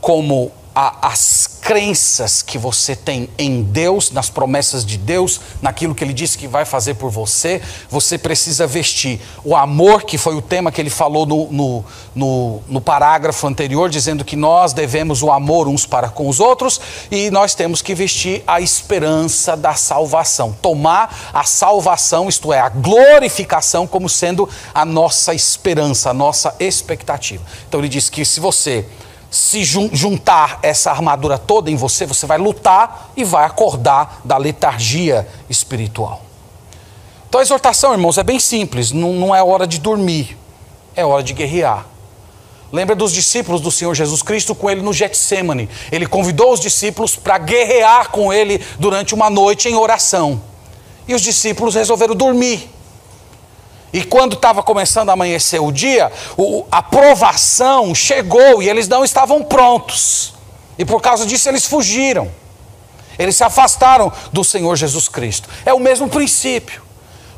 [0.00, 6.04] como a, as crenças que você tem em Deus, nas promessas de Deus, naquilo que
[6.04, 7.60] Ele disse que vai fazer por você,
[7.90, 12.62] você precisa vestir o amor, que foi o tema que ele falou no, no, no,
[12.68, 17.28] no parágrafo anterior, dizendo que nós devemos o amor uns para com os outros, e
[17.28, 23.84] nós temos que vestir a esperança da salvação, tomar a salvação, isto é, a glorificação,
[23.84, 27.42] como sendo a nossa esperança, a nossa expectativa.
[27.68, 28.86] Então ele diz que se você
[29.30, 35.28] se juntar essa armadura toda em você, você vai lutar e vai acordar da letargia
[35.50, 36.22] espiritual.
[37.28, 40.36] Então a exortação, irmãos, é bem simples, não, não é hora de dormir,
[40.96, 41.86] é hora de guerrear.
[42.72, 45.68] Lembra dos discípulos do Senhor Jesus Cristo com ele no Getsemane.
[45.90, 50.40] Ele convidou os discípulos para guerrear com ele durante uma noite em oração.
[51.06, 52.70] E os discípulos resolveram dormir.
[53.92, 59.04] E quando estava começando a amanhecer o dia, o, a provação chegou e eles não
[59.04, 60.34] estavam prontos.
[60.78, 62.30] E por causa disso eles fugiram.
[63.18, 65.48] Eles se afastaram do Senhor Jesus Cristo.
[65.64, 66.82] É o mesmo princípio.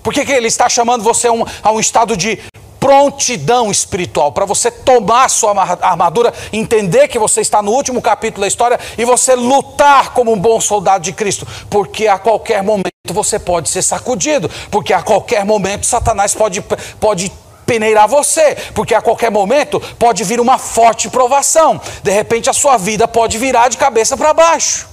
[0.02, 2.38] Por que, que ele está chamando você a um, a um estado de
[2.80, 4.32] prontidão espiritual?
[4.32, 9.04] Para você tomar sua armadura, entender que você está no último capítulo da história e
[9.04, 11.46] você lutar como um bom soldado de Cristo.
[11.68, 16.62] Porque a qualquer momento você pode ser sacudido, porque a qualquer momento Satanás pode,
[16.98, 17.30] pode
[17.66, 21.80] peneirar você, porque a qualquer momento pode vir uma forte provação.
[22.02, 24.88] De repente a sua vida pode virar de cabeça para baixo.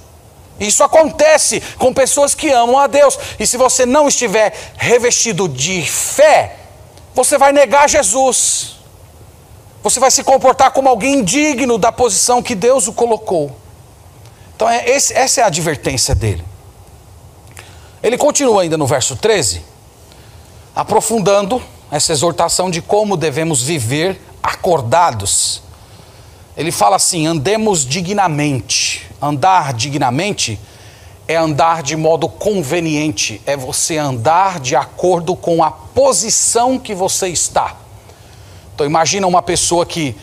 [0.59, 3.17] Isso acontece com pessoas que amam a Deus.
[3.39, 6.55] E se você não estiver revestido de fé,
[7.17, 8.75] você vai negar Jesus.
[9.81, 13.57] Você vai se comportar como alguém indigno da posição que Deus o colocou.
[14.55, 16.45] Então, é esse, essa é a advertência dele.
[18.03, 19.63] Ele continua ainda no verso 13,
[20.75, 25.63] aprofundando essa exortação de como devemos viver acordados.
[26.55, 29.07] Ele fala assim: andemos dignamente.
[29.19, 30.59] Andar dignamente
[31.27, 37.27] é andar de modo conveniente, é você andar de acordo com a posição que você
[37.27, 37.75] está.
[38.73, 40.15] Então imagina uma pessoa que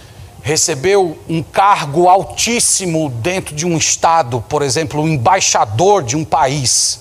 [0.43, 6.25] recebeu um cargo altíssimo dentro de um estado, por exemplo, o um embaixador de um
[6.25, 7.01] país.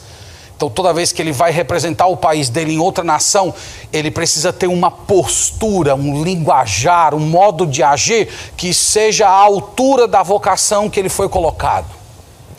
[0.55, 3.53] Então, toda vez que ele vai representar o país dele em outra nação,
[3.91, 10.07] ele precisa ter uma postura, um linguajar, um modo de agir que seja à altura
[10.07, 12.02] da vocação que ele foi colocado.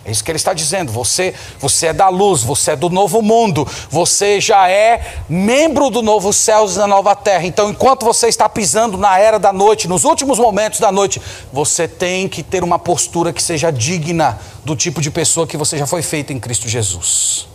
[0.04, 0.92] É isso que ele está dizendo.
[0.92, 6.02] Você, você é da luz, você é do novo mundo, você já é membro do
[6.02, 7.46] novo céu e da nova terra.
[7.46, 11.88] Então, enquanto você está pisando na era da noite, nos últimos momentos da noite, você
[11.88, 15.86] tem que ter uma postura que seja digna do tipo de pessoa que você já
[15.86, 17.48] foi feita em Cristo Jesus.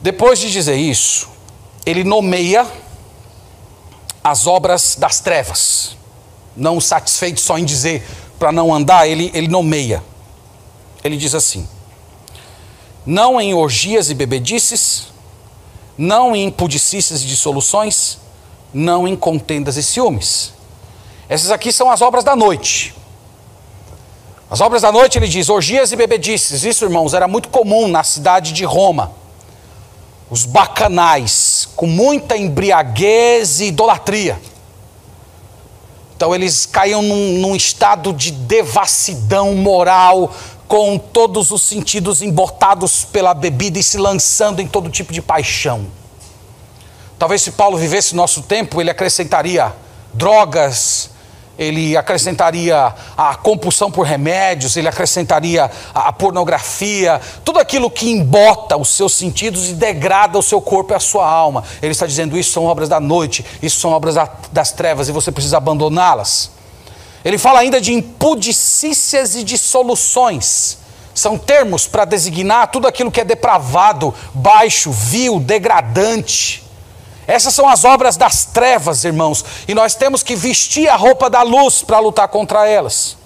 [0.00, 1.28] Depois de dizer isso,
[1.84, 2.66] ele nomeia
[4.22, 5.96] as obras das trevas.
[6.56, 8.06] Não satisfeito só em dizer
[8.38, 10.02] para não andar, ele, ele nomeia.
[11.04, 11.68] Ele diz assim:
[13.04, 15.08] não em orgias e bebedices,
[15.98, 18.18] não em impudicícias e dissoluções,
[18.72, 20.54] não em contendas e ciúmes.
[21.28, 22.94] Essas aqui são as obras da noite.
[24.50, 26.64] As obras da noite, ele diz, orgias e bebedices.
[26.64, 29.12] Isso, irmãos, era muito comum na cidade de Roma.
[30.30, 34.40] Os bacanais, com muita embriaguez e idolatria.
[36.16, 40.32] Então eles caíam num, num estado de devassidão moral,
[40.66, 45.86] com todos os sentidos embotados pela bebida e se lançando em todo tipo de paixão.
[47.18, 49.72] Talvez se Paulo vivesse nosso tempo, ele acrescentaria
[50.12, 51.10] drogas,
[51.58, 58.88] ele acrescentaria a compulsão por remédios, ele acrescentaria a, pornografia, tudo aquilo que embota os
[58.88, 61.62] seus sentidos e degrada o seu corpo e a sua alma.
[61.80, 65.12] Ele está dizendo: isso são obras da noite, isso são obras da, das trevas e
[65.12, 66.50] você precisa abandoná-las.
[67.24, 70.78] Ele fala ainda de impudicícias e dissoluções.
[71.14, 76.62] São termos para designar tudo aquilo que é depravado, baixo, vil, degradante.
[77.26, 81.42] Essas são as obras das trevas, irmãos, e nós temos que vestir a roupa da
[81.42, 83.16] luz para lutar contra elas.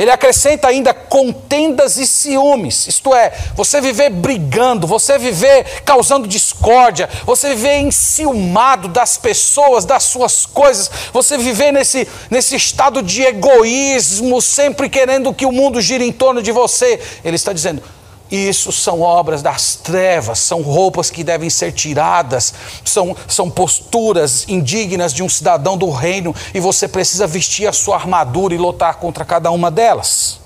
[0.00, 7.06] Ele acrescenta ainda contendas e ciúmes, isto é, você viver brigando, você viver causando discórdia,
[7.26, 14.40] você viver enciumado das pessoas, das suas coisas, você viver nesse, nesse estado de egoísmo,
[14.40, 16.98] sempre querendo que o mundo gire em torno de você.
[17.22, 17.82] Ele está dizendo:
[18.30, 25.12] isso são obras das trevas, são roupas que devem ser tiradas, são, são posturas indignas
[25.12, 29.24] de um cidadão do reino e você precisa vestir a sua armadura e lutar contra
[29.24, 30.38] cada uma delas.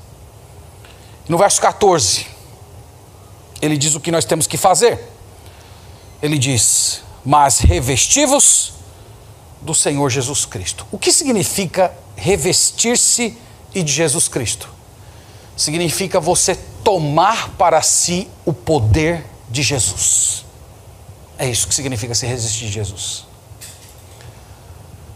[1.28, 2.26] No verso 14,
[3.60, 5.10] ele diz o que nós temos que fazer.
[6.22, 8.72] Ele diz: Mas revestivos
[9.60, 10.86] do Senhor Jesus Cristo.
[10.90, 13.36] O que significa revestir-se
[13.74, 14.73] e de Jesus Cristo?
[15.56, 20.44] Significa você tomar para si o poder de Jesus.
[21.38, 23.26] É isso que significa se resistir a Jesus.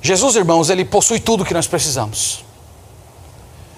[0.01, 2.45] Jesus, irmãos, ele possui tudo que nós precisamos.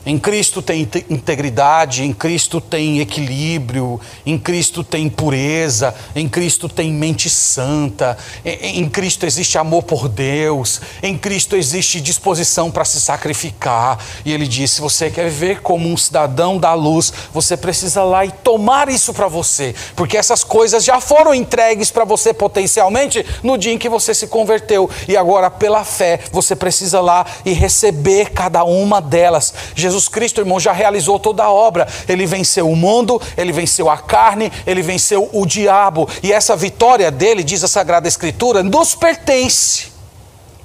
[0.04, 6.90] Em Cristo tem integridade, em Cristo tem equilíbrio, em Cristo tem pureza, em Cristo tem
[6.90, 13.98] mente santa, em Cristo existe amor por Deus, em Cristo existe disposição para se sacrificar.
[14.24, 18.24] E ele disse: se você quer viver como um cidadão da luz, você precisa lá
[18.24, 23.58] e tomar isso para você, porque essas coisas já foram entregues para você potencialmente no
[23.58, 28.30] dia em que você se converteu, e agora pela fé você precisa lá e receber
[28.30, 29.52] cada uma delas.
[29.74, 31.86] Jesus Jesus Cristo, irmão, já realizou toda a obra.
[32.08, 36.08] Ele venceu o mundo, ele venceu a carne, ele venceu o diabo.
[36.22, 39.88] E essa vitória dele, diz a Sagrada Escritura, nos pertence.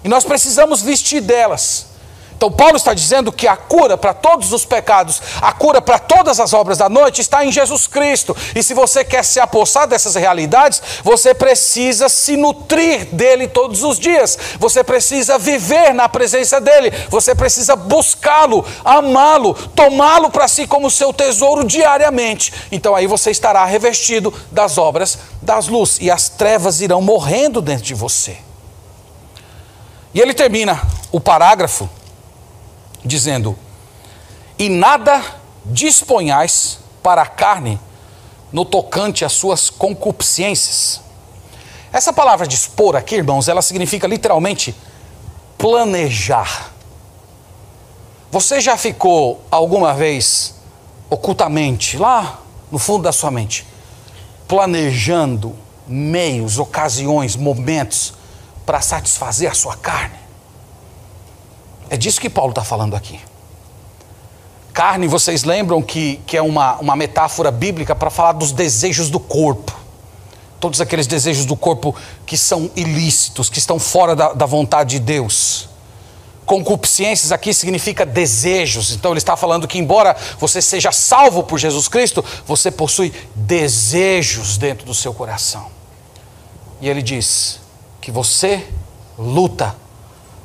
[0.04, 1.95] E nós precisamos vestir delas.
[2.36, 6.38] Então, Paulo está dizendo que a cura para todos os pecados, a cura para todas
[6.40, 8.36] as obras da noite está em Jesus Cristo.
[8.54, 13.98] E se você quer se apossar dessas realidades, você precisa se nutrir dele todos os
[13.98, 14.38] dias.
[14.60, 16.92] Você precisa viver na presença dele.
[17.10, 22.52] Você precisa buscá-lo, amá-lo, tomá-lo para si como seu tesouro diariamente.
[22.70, 27.86] Então, aí você estará revestido das obras das luzes e as trevas irão morrendo dentro
[27.86, 28.38] de você.
[30.14, 31.90] E ele termina o parágrafo
[33.06, 33.58] dizendo:
[34.58, 35.22] E nada
[35.64, 37.80] disponhais para a carne
[38.52, 41.02] no tocante às suas concupiscências.
[41.92, 44.76] Essa palavra dispor aqui, irmãos, ela significa literalmente
[45.58, 46.72] planejar.
[48.32, 50.56] Você já ficou alguma vez
[51.10, 52.42] ocultamente, lá
[52.72, 53.66] no fundo da sua mente,
[54.48, 55.56] planejando
[55.88, 58.14] meios, ocasiões, momentos
[58.66, 60.25] para satisfazer a sua carne?
[61.90, 63.20] É disso que Paulo está falando aqui.
[64.74, 69.22] Carne, vocês lembram que, que é uma, uma metáfora bíblica para falar dos desejos do
[69.22, 69.74] corpo.
[70.60, 75.00] Todos aqueles desejos do corpo que são ilícitos, que estão fora da, da vontade de
[75.00, 75.70] Deus.
[76.46, 78.92] Concupiscências aqui significa desejos.
[78.92, 84.58] Então ele está falando que, embora você seja salvo por Jesus Cristo, você possui desejos
[84.58, 85.68] dentro do seu coração.
[86.82, 87.62] E ele diz
[88.02, 88.68] que você
[89.18, 89.74] luta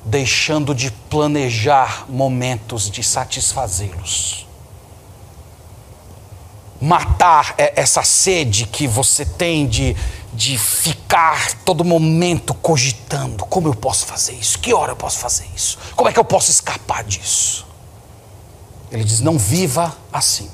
[0.04, 4.46] deixando de planejar momentos de satisfazê-los.
[6.80, 9.94] matar essa sede que você tem de,
[10.32, 14.58] de ficar todo momento cogitando: como eu posso fazer isso?
[14.58, 15.78] Que hora eu posso fazer isso?
[15.94, 17.66] Como é que eu posso escapar disso?
[18.90, 20.50] Ele diz: não viva assim.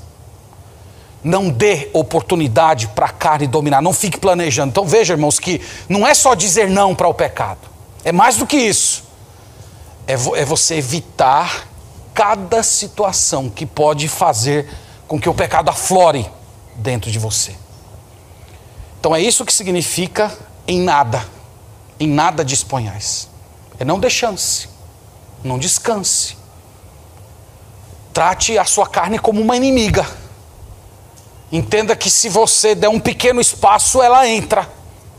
[1.23, 4.71] Não dê oportunidade para a carne dominar, não fique planejando.
[4.71, 7.61] Então veja, irmãos, que não é só dizer não para o pecado,
[8.05, 9.06] é mais do que isso.
[10.07, 11.69] É, vo é você evitar
[12.15, 14.69] cada situação que pode fazer
[15.07, 16.31] com que o pecado aflore
[16.77, 17.57] dentro de você.
[18.99, 20.37] Então é isso que significa
[20.67, 21.27] em nada,
[21.99, 23.29] em nada disponhais.
[23.79, 24.69] É não dê chance,
[25.45, 26.37] não descanse.
[28.13, 30.07] Trate a sua carne como uma inimiga.
[31.53, 34.69] Entenda que se você der um pequeno espaço, ela entra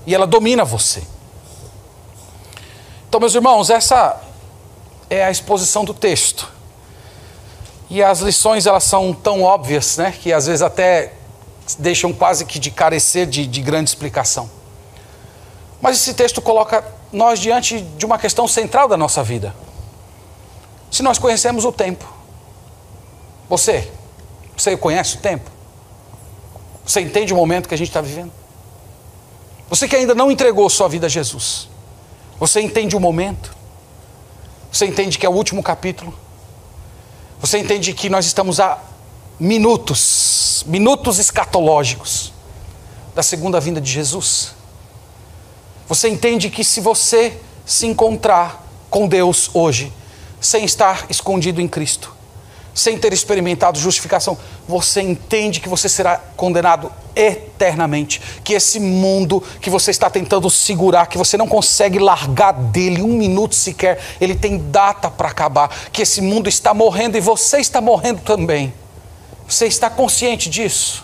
[0.06, 1.04] e ela domina você.
[3.08, 4.20] Então, meus irmãos, essa
[5.10, 6.52] é a exposição do texto.
[7.90, 11.14] E as lições elas são tão óbvias, né, que às vezes até
[11.80, 14.50] deixam quase que de carecer de, de grande explicação.
[15.82, 19.56] Mas esse texto coloca nós diante de uma questão central da nossa vida.
[20.92, 22.06] Se nós conhecemos o tempo,
[23.50, 23.90] você,
[24.56, 25.50] você conhece o tempo?
[26.86, 28.32] Você entende o momento que a gente está vivendo?
[29.70, 31.70] Você que ainda não entregou sua vida a Jesus,
[32.40, 33.57] você entende o momento?
[34.78, 36.14] Você entende que é o último capítulo?
[37.40, 38.78] Você entende que nós estamos a
[39.40, 42.32] minutos, minutos escatológicos
[43.16, 44.54] da segunda vinda de Jesus?
[45.88, 49.92] Você entende que se você se encontrar com Deus hoje,
[50.40, 52.14] sem estar escondido em Cristo,
[52.78, 58.22] sem ter experimentado justificação, você entende que você será condenado eternamente.
[58.44, 63.08] Que esse mundo que você está tentando segurar, que você não consegue largar dele um
[63.08, 65.76] minuto sequer, ele tem data para acabar.
[65.92, 68.72] Que esse mundo está morrendo e você está morrendo também.
[69.48, 71.04] Você está consciente disso?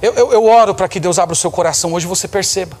[0.00, 2.78] Eu, eu, eu oro para que Deus abra o seu coração hoje e você perceba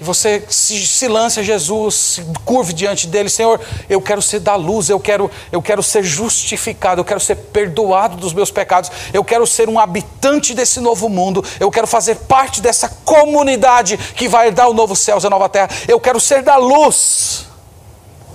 [0.00, 4.40] e você se, se lance a Jesus, se curve diante dele, Senhor, eu quero ser
[4.40, 8.90] da luz, eu quero, eu quero ser justificado, eu quero ser perdoado dos meus pecados,
[9.12, 14.28] eu quero ser um habitante desse novo mundo, eu quero fazer parte dessa comunidade que
[14.28, 17.46] vai dar o novo céu e a nova terra, eu quero ser da luz.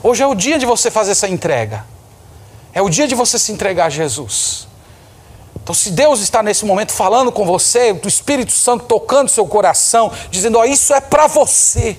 [0.02, 1.86] Hoje é o dia de você fazer essa entrega,
[2.74, 4.70] é o dia de você se entregar a Jesus.
[5.70, 10.12] Então, se Deus está nesse momento falando com você, o Espírito Santo tocando seu coração,
[10.32, 11.96] dizendo: Ó, isso é para você.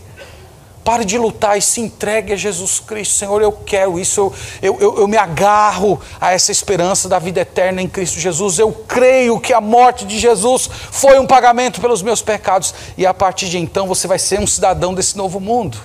[0.82, 3.14] Pare de lutar e se entregue a Jesus Cristo.
[3.14, 4.32] Senhor, eu quero isso.
[4.60, 8.58] Eu, eu, eu, me agarro a essa esperança da vida eterna em Cristo Jesus.
[8.58, 12.74] Eu creio que a morte de Jesus foi um pagamento pelos meus pecados.
[12.98, 15.78] E a partir de então você vai ser um cidadão desse novo mundo.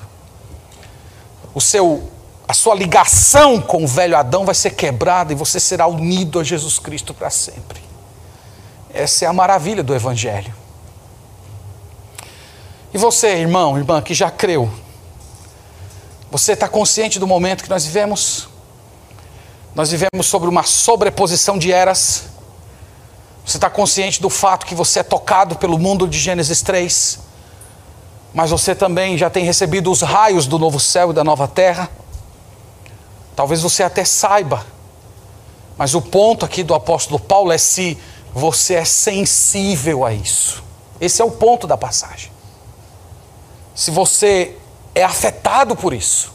[1.53, 2.14] O seu
[2.47, 6.43] a sua ligação com o velho Adão vai ser quebrada e você será unido a
[6.43, 7.81] Jesus Cristo para sempre.
[8.93, 10.53] Essa é a maravilha do Evangelho.
[12.93, 14.71] E você, irmão, irmã, que já creu,
[16.31, 18.47] você está consciente do momento que nós vivemos?
[19.73, 22.25] Nós vivemos sobre uma sobreposição de eras.
[23.45, 27.19] Você está consciente do fato que você é tocado pelo mundo de Gênesis 3,
[28.33, 31.89] mas você também já tem recebido os raios do novo céu e da nova terra?
[33.35, 34.65] Talvez você até saiba,
[35.77, 37.97] mas o ponto aqui do apóstolo Paulo é se
[38.33, 40.63] você é sensível a isso.
[40.99, 42.31] Esse é o ponto da passagem.
[43.73, 44.55] Se você
[44.93, 46.33] é afetado por isso,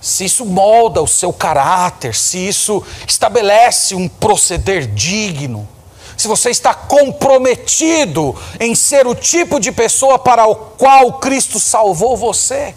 [0.00, 5.68] se isso molda o seu caráter, se isso estabelece um proceder digno,
[6.16, 12.16] se você está comprometido em ser o tipo de pessoa para o qual Cristo salvou
[12.16, 12.74] você.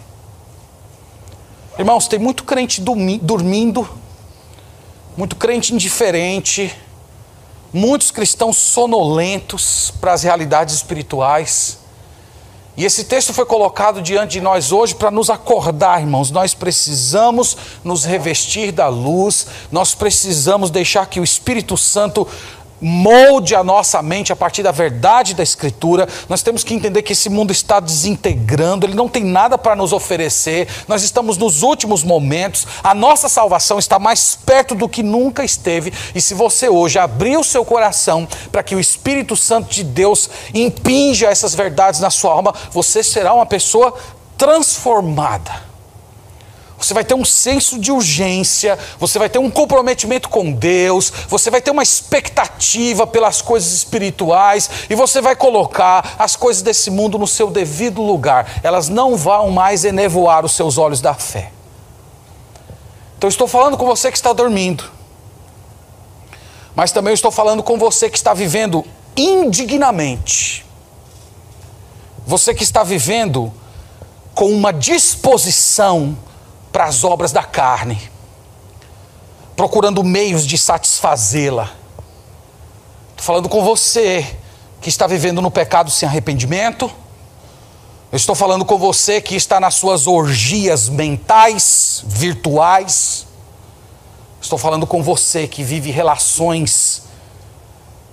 [1.76, 3.88] Irmãos, tem muito crente dormindo,
[5.16, 6.72] muito crente indiferente,
[7.72, 11.78] muitos cristãos sonolentos para as realidades espirituais.
[12.76, 16.30] E esse texto foi colocado diante de nós hoje para nos acordar, irmãos.
[16.30, 22.24] Nós precisamos nos revestir da luz, nós precisamos deixar que o Espírito Santo
[22.84, 26.06] molde a nossa mente a partir da verdade da Escritura.
[26.28, 29.92] Nós temos que entender que esse mundo está desintegrando, ele não tem nada para nos
[29.92, 30.68] oferecer.
[30.86, 35.92] Nós estamos nos últimos momentos, a nossa salvação está mais perto do que nunca esteve.
[36.14, 40.28] E se você hoje abrir o seu coração para que o Espírito Santo de Deus
[40.52, 43.94] impinja essas verdades na sua alma, você será uma pessoa
[44.36, 45.73] transformada.
[46.84, 51.50] Você vai ter um senso de urgência, você vai ter um comprometimento com Deus, você
[51.50, 57.18] vai ter uma expectativa pelas coisas espirituais e você vai colocar as coisas desse mundo
[57.18, 58.60] no seu devido lugar.
[58.62, 61.52] Elas não vão mais enevoar os seus olhos da fé.
[63.16, 64.84] Então estou falando com você que está dormindo.
[66.76, 68.84] Mas também estou falando com você que está vivendo
[69.16, 70.66] indignamente.
[72.26, 73.50] Você que está vivendo
[74.34, 76.14] com uma disposição
[76.74, 78.10] para as obras da carne,
[79.54, 81.70] procurando meios de satisfazê-la.
[83.10, 84.36] Estou falando com você
[84.80, 86.90] que está vivendo no pecado sem arrependimento.
[88.10, 93.28] Eu estou falando com você que está nas suas orgias mentais, virtuais.
[94.42, 97.02] Estou falando com você que vive relações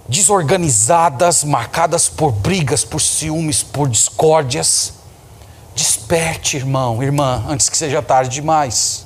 [0.07, 5.00] desorganizadas, marcadas por brigas, por ciúmes, por discórdias.
[5.73, 9.05] Desperte, irmão, irmã, antes que seja tarde demais.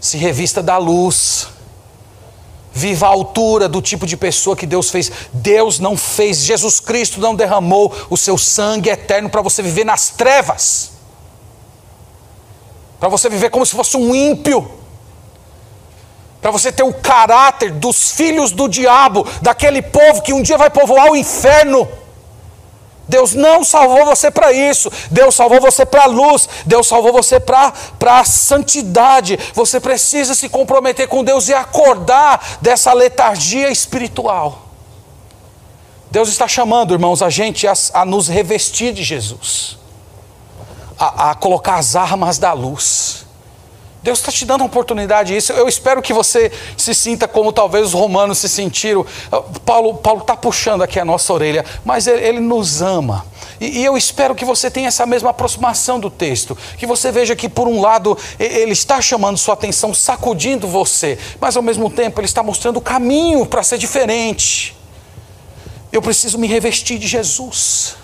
[0.00, 1.48] Se revista da luz.
[2.72, 5.10] Viva a altura do tipo de pessoa que Deus fez.
[5.32, 10.10] Deus não fez, Jesus Cristo não derramou o seu sangue eterno para você viver nas
[10.10, 10.92] trevas.
[13.00, 14.70] Para você viver como se fosse um ímpio.
[16.40, 20.70] Para você ter o caráter dos filhos do diabo, daquele povo que um dia vai
[20.70, 21.88] povoar o inferno.
[23.08, 24.90] Deus não salvou você para isso.
[25.10, 26.48] Deus salvou você para a luz.
[26.66, 29.38] Deus salvou você para a santidade.
[29.54, 34.66] Você precisa se comprometer com Deus e acordar dessa letargia espiritual.
[36.10, 39.78] Deus está chamando, irmãos, a gente a, a nos revestir de Jesus,
[40.98, 43.27] a, a colocar as armas da luz.
[44.08, 45.52] Deus está te dando uma oportunidade isso.
[45.52, 49.04] Eu espero que você se sinta como talvez os romanos se sentiram.
[49.66, 53.26] Paulo Paulo está puxando aqui a nossa orelha, mas ele, ele nos ama.
[53.60, 56.56] E, e, eu espero que você tenha essa mesma aproximação do texto.
[56.78, 61.54] Que você veja que, por um lado, ele está chamando sua atenção, sacudindo você, mas
[61.54, 64.74] ao mesmo tempo ele está mostrando o caminho para ser diferente.
[65.92, 67.94] Eu preciso me revestir de Jesus.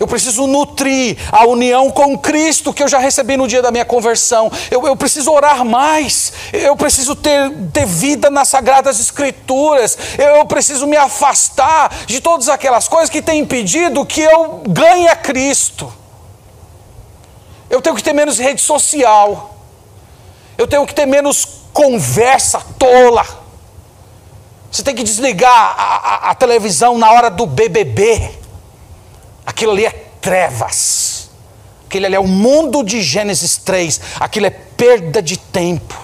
[0.00, 3.84] Eu preciso nutrir a união com Cristo que eu já recebi no dia da minha
[3.84, 4.50] conversão.
[4.70, 6.32] Eu, eu preciso orar mais.
[6.54, 9.98] Eu preciso ter, ter vida nas Sagradas Escrituras.
[10.18, 15.14] Eu, preciso me afastar de todas aquelas coisas que têm impedido que eu ganhe a
[15.14, 15.92] Cristo.
[17.68, 19.54] Eu tenho que ter menos rede social.
[20.56, 23.26] Eu tenho que ter menos conversa tola.
[24.72, 28.39] Você tem que desligar a, a, a televisão na hora do BBB.
[29.50, 29.90] Aquilo ali é
[30.20, 31.28] trevas.
[31.86, 34.00] Aquilo ali é o mundo de Gênesis 3.
[34.20, 35.98] Aquilo é perda de tempo.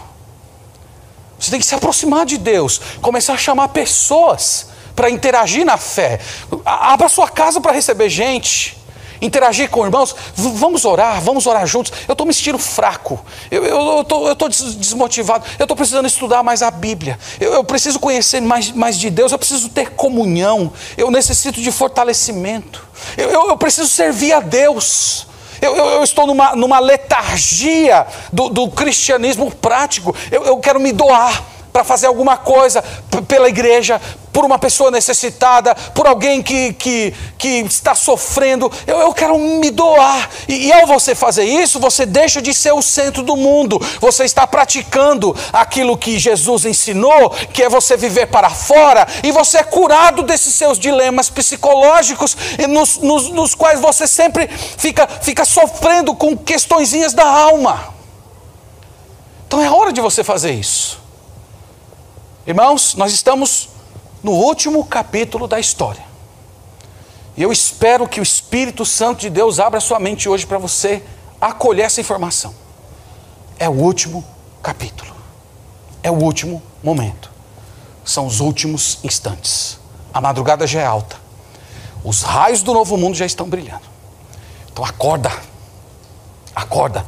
[1.38, 6.18] Você tem que se aproximar de Deus, começar a chamar pessoas para interagir na fé.
[6.64, 8.76] Abra sua casa para receber gente
[9.20, 11.92] interagir com irmãos, vamos orar, vamos orar juntos.
[12.06, 17.18] Eu estou me sentindo fraco, eu estou desmotivado, eu estou precisando estudar mais a Bíblia,
[17.40, 21.72] eu, eu, preciso conhecer mais, mais de Deus, eu preciso ter comunhão, eu necessito de
[21.72, 22.85] fortalecimento,
[23.16, 25.26] eu, eu, eu preciso servir a Deus.
[25.60, 30.14] Eu, eu, estou numa, numa letargia do, do cristianismo prático.
[30.30, 32.82] Eu quero me doar para fazer alguma coisa
[33.28, 34.00] pela igreja,
[34.32, 38.72] por uma pessoa necessitada, por alguém que, que, que está sofrendo.
[38.86, 40.30] Eu, eu quero me doar.
[40.48, 43.78] E, e ao você fazer isso, você deixa de ser o centro do mundo.
[44.00, 49.58] Você está praticando aquilo que Jesus ensinou, que é você viver para fora, e você
[49.58, 52.34] é curado desses seus dilemas psicológicos,
[52.70, 57.94] nos, nos, nos quais você sempre fica, fica sofrendo com questõezinhas da alma.
[59.46, 61.04] Então é hora de você fazer isso.
[62.46, 63.70] Irmãos, nós estamos
[64.22, 66.04] no último capítulo da história.
[67.36, 71.02] E eu espero que o Espírito Santo de Deus abra sua mente hoje para você
[71.40, 72.54] acolher essa informação.
[73.58, 74.24] É o último
[74.62, 75.12] capítulo.
[76.04, 77.32] É o último momento.
[78.04, 79.80] São os últimos instantes.
[80.14, 81.16] A madrugada já é alta.
[82.04, 83.84] Os raios do novo mundo já estão brilhando.
[84.70, 85.32] Então acorda.
[86.54, 87.04] Acorda.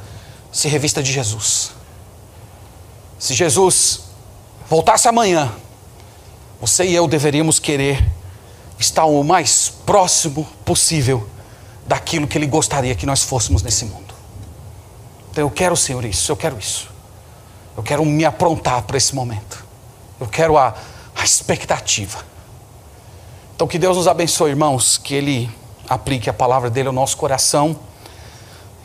[0.51, 1.71] Se revista de Jesus.
[3.21, 4.08] Se Jesus
[4.69, 5.51] voltasse amanhã,
[6.61, 8.05] você e eu deveríamos querer
[8.79, 11.27] estar o mais próximo possível
[11.87, 14.15] daquilo que Ele gostaria que nós fôssemos nesse mundo.
[15.31, 16.89] Então eu quero, Senhor, isso, eu quero isso.
[17.77, 19.65] Eu quero me aprontar para esse momento.
[20.21, 20.75] Eu quero a,
[21.15, 22.25] a expectativa.
[23.55, 25.51] Então que Deus nos abençoe, irmãos, que Ele
[25.89, 27.79] aplique a palavra dele ao nosso coração,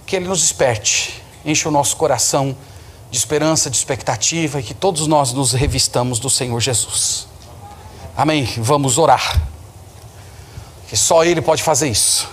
[0.06, 2.56] que Ele nos desperte, enche o nosso coração
[3.14, 7.28] de esperança, de expectativa e que todos nós nos revistamos do Senhor Jesus.
[8.18, 8.44] Amém.
[8.58, 9.40] Vamos orar.
[10.88, 12.28] Que só Ele pode fazer isso.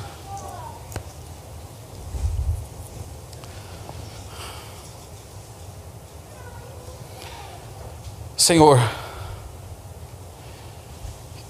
[8.34, 8.80] Senhor,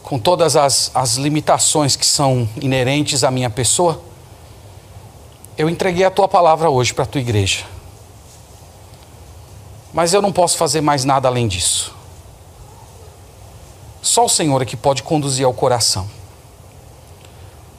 [0.02, 4.02] com todas as, as limitações que são inerentes à minha pessoa,
[5.56, 7.64] eu entreguei a tua palavra hoje para a tua igreja.
[9.93, 11.95] Mas eu não posso fazer mais nada além disso.
[14.03, 16.09] Só o Senhor é que pode conduzir ao coração.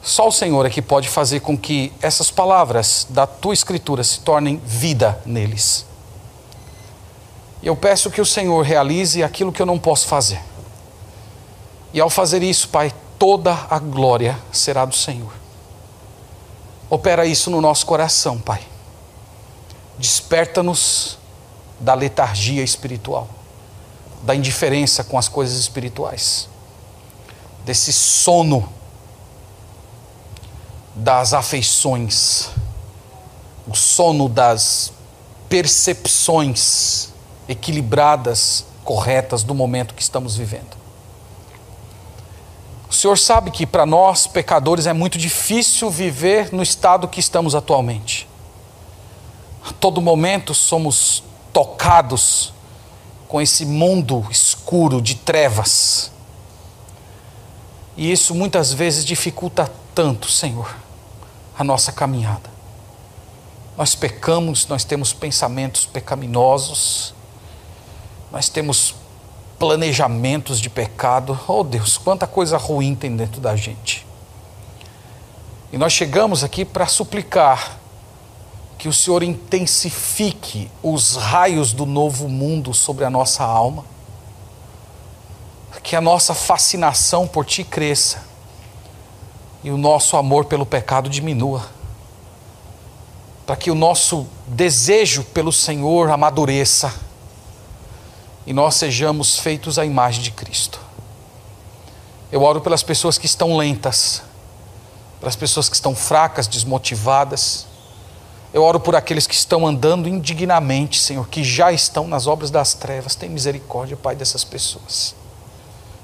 [0.02, 4.20] Só o Senhor é que pode fazer com que essas palavras da tua escritura se
[4.20, 5.86] tornem vida neles.
[7.62, 10.40] Eu peço que o Senhor realize aquilo que eu não posso fazer.
[11.94, 15.32] E ao fazer isso, Pai, toda a glória será do Senhor.
[16.90, 18.60] Opera isso no nosso coração, Pai.
[19.98, 21.18] Desperta-nos
[21.82, 23.28] da letargia espiritual,
[24.22, 26.48] da indiferença com as coisas espirituais,
[27.64, 28.68] desse sono
[30.94, 32.50] das afeições,
[33.66, 34.92] o sono das
[35.48, 37.08] percepções
[37.48, 40.80] equilibradas, corretas do momento que estamos vivendo.
[42.88, 47.54] O Senhor sabe que para nós, pecadores, é muito difícil viver no estado que estamos
[47.54, 48.28] atualmente.
[49.66, 52.52] A todo momento somos tocados
[53.28, 56.10] com esse mundo escuro de trevas.
[57.96, 60.74] E isso muitas vezes dificulta tanto, Senhor,
[61.58, 62.50] a nossa caminhada.
[63.76, 67.14] Nós pecamos, nós temos pensamentos pecaminosos,
[68.30, 68.94] nós temos
[69.58, 71.38] planejamentos de pecado.
[71.46, 74.06] Oh Deus, quanta coisa ruim tem dentro da gente.
[75.72, 77.78] E nós chegamos aqui para suplicar
[78.78, 83.84] que o Senhor intensifique os raios do novo mundo sobre a nossa alma,
[85.82, 88.22] que a nossa fascinação por Ti cresça.
[89.64, 91.64] E o nosso amor pelo pecado diminua,
[93.46, 96.92] para que o nosso desejo pelo Senhor amadureça.
[98.44, 100.80] E nós sejamos feitos à imagem de Cristo.
[102.32, 104.22] Eu oro pelas pessoas que estão lentas,
[105.20, 107.66] pelas pessoas que estão fracas, desmotivadas.
[108.52, 112.74] Eu oro por aqueles que estão andando indignamente, Senhor, que já estão nas obras das
[112.74, 113.14] trevas.
[113.14, 115.14] Tem misericórdia, Pai, dessas pessoas.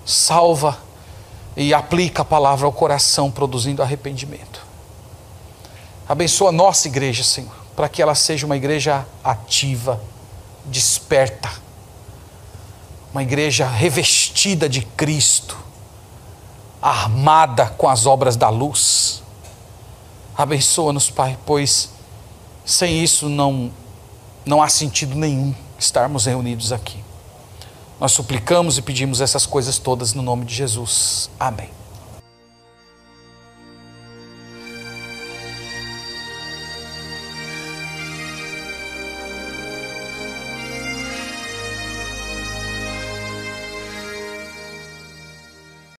[0.06, 0.78] Salva
[1.54, 4.66] e aplica a palavra ao coração, produzindo arrependimento.
[6.08, 10.00] Abençoa a nossa igreja, Senhor, para que ela seja uma igreja ativa,
[10.64, 11.50] desperta
[13.12, 15.56] uma igreja revestida de Cristo,
[16.80, 19.22] armada com as obras da luz.
[20.36, 21.90] Abençoa-nos, Pai, pois
[22.68, 23.70] sem isso não,
[24.44, 27.02] não há sentido nenhum estarmos reunidos aqui.
[27.98, 31.30] Nós suplicamos e pedimos essas coisas todas no nome de Jesus.
[31.40, 31.70] Amém.